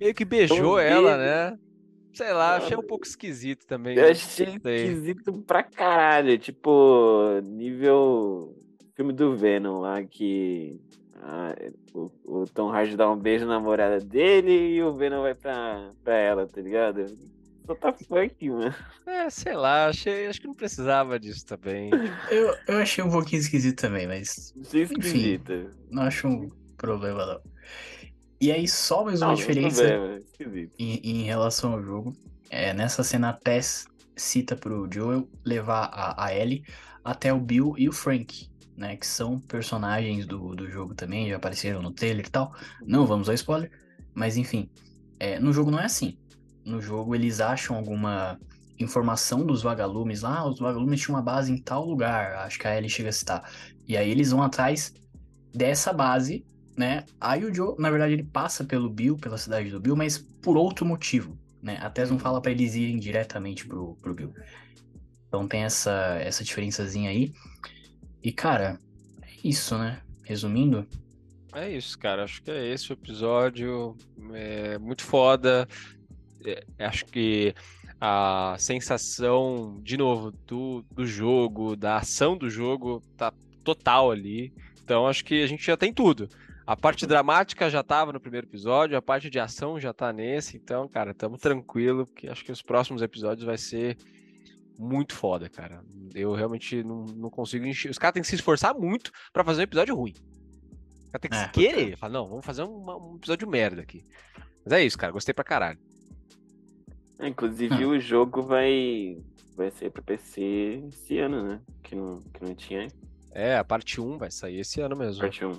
Meio 0.00 0.14
que 0.14 0.24
beijou 0.24 0.74
Tom 0.74 0.78
ela, 0.78 1.16
né? 1.16 1.58
Sei 2.12 2.32
lá, 2.32 2.56
achei 2.56 2.74
um 2.74 2.76
Mano. 2.76 2.88
pouco 2.88 3.04
esquisito 3.04 3.66
também. 3.66 3.96
Eu 3.96 4.10
achei 4.10 4.46
esquisito 4.54 5.32
pra 5.42 5.62
caralho. 5.64 6.38
Tipo, 6.38 7.40
nível 7.42 8.54
filme 8.94 9.12
do 9.12 9.36
Venom 9.36 9.80
lá 9.80 10.02
que 10.04 10.80
ah, 11.26 11.54
o, 11.94 12.10
o 12.24 12.44
Tom 12.46 12.68
Hardy 12.70 12.96
dá 12.96 13.10
um 13.10 13.16
beijo 13.18 13.46
na 13.46 13.54
namorada 13.54 13.98
dele 13.98 14.74
e 14.74 14.82
o 14.82 14.92
Venom 14.94 15.22
vai 15.22 15.34
pra, 15.34 15.90
pra 16.04 16.14
ela, 16.16 16.46
tá 16.46 16.60
ligado? 16.60 17.06
What 17.66 17.80
the 17.80 18.04
fuck, 18.04 18.50
mano? 18.50 18.74
É, 19.06 19.30
sei 19.30 19.54
lá, 19.54 19.86
achei, 19.88 20.26
acho 20.26 20.38
que 20.38 20.46
não 20.46 20.54
precisava 20.54 21.18
disso 21.18 21.46
também. 21.46 21.90
Eu, 22.30 22.54
eu 22.68 22.76
achei 22.78 23.02
um 23.02 23.10
pouquinho 23.10 23.40
esquisito 23.40 23.80
também, 23.80 24.06
mas 24.06 24.52
esquisito. 24.54 25.70
não 25.90 26.02
acho 26.02 26.28
um 26.28 26.48
problema, 26.76 27.24
não. 27.24 27.40
E 28.38 28.52
aí, 28.52 28.68
só 28.68 29.02
mais 29.02 29.22
uma 29.22 29.28
Não, 29.28 29.34
diferença 29.34 29.82
bem, 29.82 29.98
mas 29.98 30.24
esquisito. 30.24 30.74
em, 30.78 31.00
em 31.02 31.22
relação 31.22 31.72
ao 31.72 31.82
jogo. 31.82 32.12
É, 32.50 32.74
nessa 32.74 33.02
cena, 33.02 33.30
a 33.30 33.32
Tess 33.32 33.86
cita 34.14 34.54
pro 34.54 34.86
Joel 34.92 35.26
levar 35.44 35.84
a, 35.86 36.26
a 36.26 36.34
Ellie 36.34 36.62
até 37.02 37.32
o 37.32 37.40
Bill 37.40 37.74
e 37.78 37.88
o 37.88 37.92
Frank, 37.92 38.48
né? 38.76 38.96
Que 38.96 39.06
são 39.06 39.38
personagens 39.40 40.26
do, 40.26 40.54
do 40.54 40.70
jogo 40.70 40.94
também, 40.94 41.28
já 41.28 41.36
apareceram 41.36 41.82
no 41.82 41.92
trailer 41.92 42.26
e 42.26 42.30
tal. 42.30 42.54
Não 42.86 43.06
vamos 43.06 43.28
ao 43.28 43.34
spoiler, 43.34 43.70
mas 44.14 44.36
enfim. 44.36 44.70
é, 45.18 45.38
no 45.38 45.52
jogo 45.52 45.70
não 45.70 45.80
é 45.80 45.84
assim. 45.84 46.18
No 46.64 46.80
jogo 46.80 47.14
eles 47.14 47.40
acham 47.40 47.76
alguma 47.76 48.38
informação 48.78 49.46
dos 49.46 49.62
vagalumes 49.62 50.22
lá, 50.22 50.38
ah, 50.38 50.48
os 50.48 50.58
vagalumes 50.58 51.00
tinham 51.00 51.16
uma 51.16 51.22
base 51.22 51.52
em 51.52 51.58
tal 51.58 51.84
lugar, 51.84 52.34
acho 52.38 52.58
que 52.58 52.66
a 52.66 52.76
Ellie 52.76 52.90
chega 52.90 53.08
a 53.08 53.12
citar. 53.12 53.50
E 53.86 53.96
aí 53.96 54.10
eles 54.10 54.30
vão 54.30 54.42
atrás 54.42 54.92
dessa 55.54 55.92
base, 55.92 56.44
né? 56.76 57.04
Aí 57.20 57.44
o 57.44 57.54
Joe, 57.54 57.76
na 57.78 57.90
verdade, 57.90 58.14
ele 58.14 58.24
passa 58.24 58.64
pelo 58.64 58.90
Bill, 58.90 59.16
pela 59.16 59.38
cidade 59.38 59.70
do 59.70 59.80
Bill, 59.80 59.94
mas 59.94 60.18
por 60.18 60.56
outro 60.56 60.84
motivo, 60.84 61.38
né? 61.62 61.78
A 61.80 61.90
Tess 61.90 62.10
não 62.10 62.18
fala 62.18 62.40
pra 62.40 62.50
eles 62.50 62.74
irem 62.74 62.98
diretamente 62.98 63.66
pro, 63.66 63.96
pro 64.02 64.14
Bill. 64.14 64.32
Então 65.28 65.46
tem 65.46 65.64
essa, 65.64 66.16
essa 66.20 66.44
diferençazinha 66.44 67.10
aí. 67.10 67.32
E, 68.24 68.32
cara, 68.32 68.80
é 69.20 69.28
isso, 69.44 69.76
né? 69.76 70.00
Resumindo, 70.24 70.88
É 71.52 71.70
isso, 71.70 71.98
cara. 71.98 72.24
Acho 72.24 72.42
que 72.42 72.50
é 72.50 72.72
esse 72.72 72.90
o 72.90 72.94
episódio. 72.94 73.94
É 74.32 74.78
muito 74.78 75.04
foda. 75.04 75.68
É, 76.42 76.64
acho 76.86 77.04
que 77.04 77.54
a 78.00 78.56
sensação, 78.58 79.78
de 79.82 79.98
novo, 79.98 80.32
do, 80.46 80.82
do 80.90 81.06
jogo, 81.06 81.76
da 81.76 81.98
ação 81.98 82.34
do 82.36 82.48
jogo, 82.48 83.02
tá 83.14 83.30
total 83.62 84.10
ali. 84.10 84.54
Então 84.82 85.06
acho 85.06 85.22
que 85.22 85.42
a 85.42 85.46
gente 85.46 85.64
já 85.64 85.76
tem 85.76 85.92
tudo. 85.92 86.26
A 86.66 86.74
parte 86.74 87.06
dramática 87.06 87.68
já 87.68 87.82
tava 87.82 88.10
no 88.10 88.20
primeiro 88.20 88.46
episódio, 88.46 88.96
a 88.96 89.02
parte 89.02 89.28
de 89.28 89.38
ação 89.38 89.78
já 89.78 89.92
tá 89.92 90.14
nesse. 90.14 90.56
Então, 90.56 90.88
cara, 90.88 91.12
tamo 91.12 91.36
tranquilo, 91.36 92.06
porque 92.06 92.26
acho 92.26 92.42
que 92.42 92.52
os 92.52 92.62
próximos 92.62 93.02
episódios 93.02 93.44
vai 93.44 93.58
ser 93.58 93.98
muito 94.78 95.14
foda, 95.14 95.48
cara. 95.48 95.82
Eu 96.14 96.34
realmente 96.34 96.82
não, 96.82 97.04
não 97.04 97.30
consigo 97.30 97.64
encher. 97.66 97.90
Os 97.90 97.98
caras 97.98 98.14
têm 98.14 98.22
que 98.22 98.28
se 98.28 98.34
esforçar 98.34 98.74
muito 98.74 99.10
pra 99.32 99.44
fazer 99.44 99.60
um 99.60 99.64
episódio 99.64 99.94
ruim. 99.94 100.14
O 101.08 101.10
cara 101.12 101.20
tem 101.20 101.30
que 101.30 101.36
É. 101.36 101.44
se 101.44 101.50
querer. 101.50 101.96
Falar, 101.96 102.12
não, 102.12 102.28
vamos 102.28 102.44
fazer 102.44 102.62
uma- 102.62 102.96
um 102.96 103.16
episódio 103.16 103.48
merda 103.48 103.82
aqui. 103.82 104.04
Mas 104.64 104.72
é 104.72 104.84
isso, 104.84 104.98
cara. 104.98 105.12
Gostei 105.12 105.32
pra 105.34 105.44
caralho. 105.44 105.78
É, 107.18 107.28
Inclusive 107.28 107.84
o 107.86 107.98
jogo 108.00 108.42
vai, 108.42 109.16
vai 109.56 109.70
ser 109.70 109.90
pra 109.90 110.02
PC 110.02 110.82
esse 110.88 111.18
ano, 111.18 111.42
né? 111.48 111.60
Que 111.82 111.94
não, 111.94 112.20
que 112.20 112.44
não 112.44 112.54
tinha 112.54 112.88
É, 113.32 113.56
a 113.56 113.64
parte 113.64 114.00
1 114.00 114.18
vai 114.18 114.30
sair 114.30 114.58
esse 114.60 114.80
ano 114.80 114.96
mesmo. 114.96 115.20
parte 115.20 115.44
1. 115.44 115.50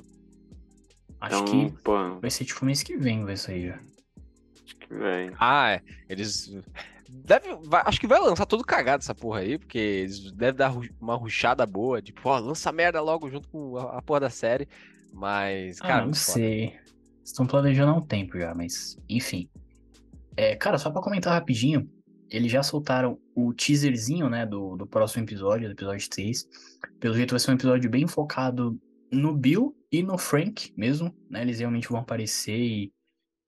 acho 1.21 1.41
Então, 1.43 1.45
que 1.69 1.81
pô, 1.81 2.19
vai 2.19 2.29
ser 2.29 2.43
tipo 2.45 2.65
mês 2.65 2.83
que 2.83 2.97
vem, 2.97 3.23
vai 3.23 3.37
sair 3.37 3.67
já. 3.69 3.79
acho 4.65 4.75
que 4.77 4.93
vai. 4.93 5.31
Ah, 5.39 5.71
é. 5.71 5.81
Eles. 6.09 6.53
Deve, 7.09 7.55
vai- 7.63 7.83
acho 7.85 7.99
que 7.99 8.07
vai 8.07 8.19
lançar 8.19 8.45
todo 8.45 8.63
cagado 8.63 9.01
essa 9.01 9.13
porra 9.15 9.39
aí, 9.39 9.57
porque 9.57 9.77
eles 9.77 10.31
devem 10.31 10.55
dar 10.55 10.73
uma 10.99 11.15
ruchada 11.15 11.65
boa, 11.65 12.01
tipo, 12.01 12.27
ó, 12.29 12.37
lança 12.39 12.71
merda 12.71 13.01
logo 13.01 13.29
junto 13.29 13.47
com 13.49 13.77
a, 13.77 13.97
a 13.97 14.01
porra 14.01 14.21
da 14.21 14.29
série. 14.29 14.67
Mas, 15.13 15.79
cara, 15.79 16.03
ah, 16.03 16.05
não 16.07 16.13
foda. 16.13 16.15
sei. 16.15 16.73
Estão 17.23 17.47
planejando 17.47 17.91
há 17.91 17.95
um 17.95 18.01
tempo 18.01 18.37
já, 18.37 18.53
mas 18.53 18.97
enfim. 19.09 19.49
É, 20.37 20.55
cara, 20.55 20.77
só 20.77 20.91
pra 20.91 21.01
comentar 21.01 21.33
rapidinho, 21.33 21.89
eles 22.29 22.51
já 22.51 22.61
soltaram 22.61 23.17
o 23.33 23.53
teaserzinho, 23.53 24.29
né, 24.29 24.45
do, 24.45 24.75
do 24.75 24.85
próximo 24.85 25.23
episódio, 25.23 25.67
do 25.67 25.71
episódio 25.73 26.09
3. 26.09 26.47
Pelo 26.99 27.15
jeito 27.15 27.31
vai 27.31 27.39
ser 27.39 27.51
um 27.51 27.55
episódio 27.55 27.89
bem 27.89 28.05
focado 28.07 28.77
no 29.11 29.33
Bill 29.33 29.75
e 29.91 30.03
no 30.03 30.17
Frank 30.17 30.73
mesmo, 30.75 31.15
né? 31.29 31.41
Eles 31.41 31.59
realmente 31.59 31.87
vão 31.87 31.99
aparecer 31.99 32.59
e, 32.59 32.91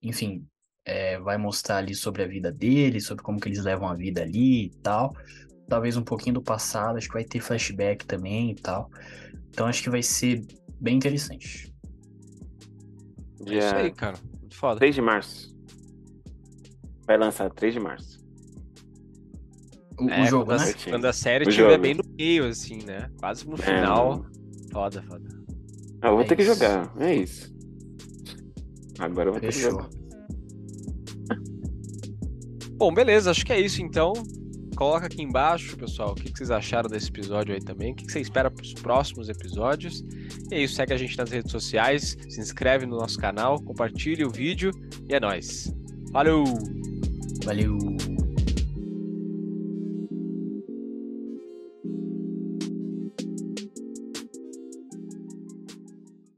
enfim, 0.01 0.47
é, 0.87 1.19
vai 1.19 1.37
mostrar 1.37 1.77
ali 1.77 1.95
sobre 1.95 2.23
a 2.23 2.27
vida 2.27 2.51
deles, 2.51 3.05
sobre 3.07 3.23
como 3.23 3.39
que 3.39 3.49
eles 3.49 3.63
levam 3.63 3.89
a 3.89 3.95
vida 3.95 4.23
ali 4.23 4.67
e 4.67 4.71
tal. 4.81 5.15
Talvez 5.69 5.97
um 5.97 6.03
pouquinho 6.03 6.35
do 6.35 6.43
passado, 6.43 6.97
acho 6.97 7.07
que 7.09 7.15
vai 7.15 7.25
ter 7.25 7.41
flashback 7.41 8.05
também 8.07 8.51
e 8.51 8.55
tal. 8.55 8.89
Então 9.49 9.67
acho 9.67 9.83
que 9.83 9.89
vai 9.91 10.03
ser 10.03 10.45
bem 10.79 10.97
interessante. 10.97 11.73
É 13.45 13.57
isso 13.57 13.75
aí, 13.75 13.91
Dia 13.91 13.93
cara. 13.93 14.17
Muito 14.41 14.55
foda. 14.57 14.79
3 14.79 14.95
de 14.95 15.01
março. 15.01 15.55
Vai 17.07 17.17
lançar 17.17 17.49
3 17.53 17.73
de 17.73 17.79
março. 17.79 18.19
O, 19.99 20.21
o 20.21 20.23
É, 20.23 20.25
jogo, 20.25 20.45
quando, 20.45 20.61
né? 20.61 20.71
a, 20.71 20.73
quando 20.89 21.05
a 21.05 21.13
série 21.13 21.45
O 21.45 21.49
estiver 21.49 21.77
jogo. 21.77 21.81
bem 21.81 21.95
no 21.95 22.03
meio, 22.17 22.47
assim, 22.47 22.83
né? 22.83 23.09
Quase 23.19 23.47
no 23.47 23.57
É, 23.59 23.63
final. 23.65 24.09
mano. 24.09 24.25
Foda, 24.71 25.01
foda. 25.03 25.27
Ah, 26.01 26.07
eu 26.09 26.15
vou 26.15 26.23
É 26.23 26.25
ter 26.25 26.35
que 26.35 26.43
isso. 26.43 26.45
jogar. 26.45 26.91
É 26.99 27.15
isso. 27.15 27.51
Agora 28.99 29.29
eu 29.29 29.33
vou 29.33 29.41
ter 29.41 29.53
que 29.53 29.59
Fechou. 29.59 29.61
jogar. 29.61 29.89
Bom, 32.77 32.93
beleza, 32.93 33.31
acho 33.31 33.43
que 33.43 33.51
é 33.51 33.59
isso 33.59 33.81
então. 33.81 34.13
Coloca 34.75 35.07
aqui 35.07 35.23
embaixo, 35.23 35.75
pessoal, 35.75 36.11
o 36.11 36.15
que 36.15 36.29
vocês 36.29 36.51
acharam 36.51 36.87
desse 36.87 37.09
episódio 37.09 37.55
aí 37.55 37.59
também, 37.59 37.91
o 37.91 37.95
que 37.95 38.05
que 38.05 38.11
você 38.11 38.19
espera 38.19 38.51
para 38.51 38.63
os 38.63 38.75
próximos 38.75 39.27
episódios. 39.27 40.05
E 40.51 40.55
é 40.55 40.61
isso, 40.61 40.75
segue 40.75 40.93
a 40.93 40.97
gente 40.97 41.17
nas 41.17 41.31
redes 41.31 41.51
sociais, 41.51 42.15
se 42.29 42.39
inscreve 42.39 42.85
no 42.85 42.95
nosso 42.95 43.17
canal, 43.17 43.59
compartilhe 43.59 44.23
o 44.23 44.29
vídeo 44.29 44.69
e 45.09 45.15
é 45.15 45.19
nóis. 45.19 45.73
Valeu! 46.11 46.43
Valeu! 47.43 47.96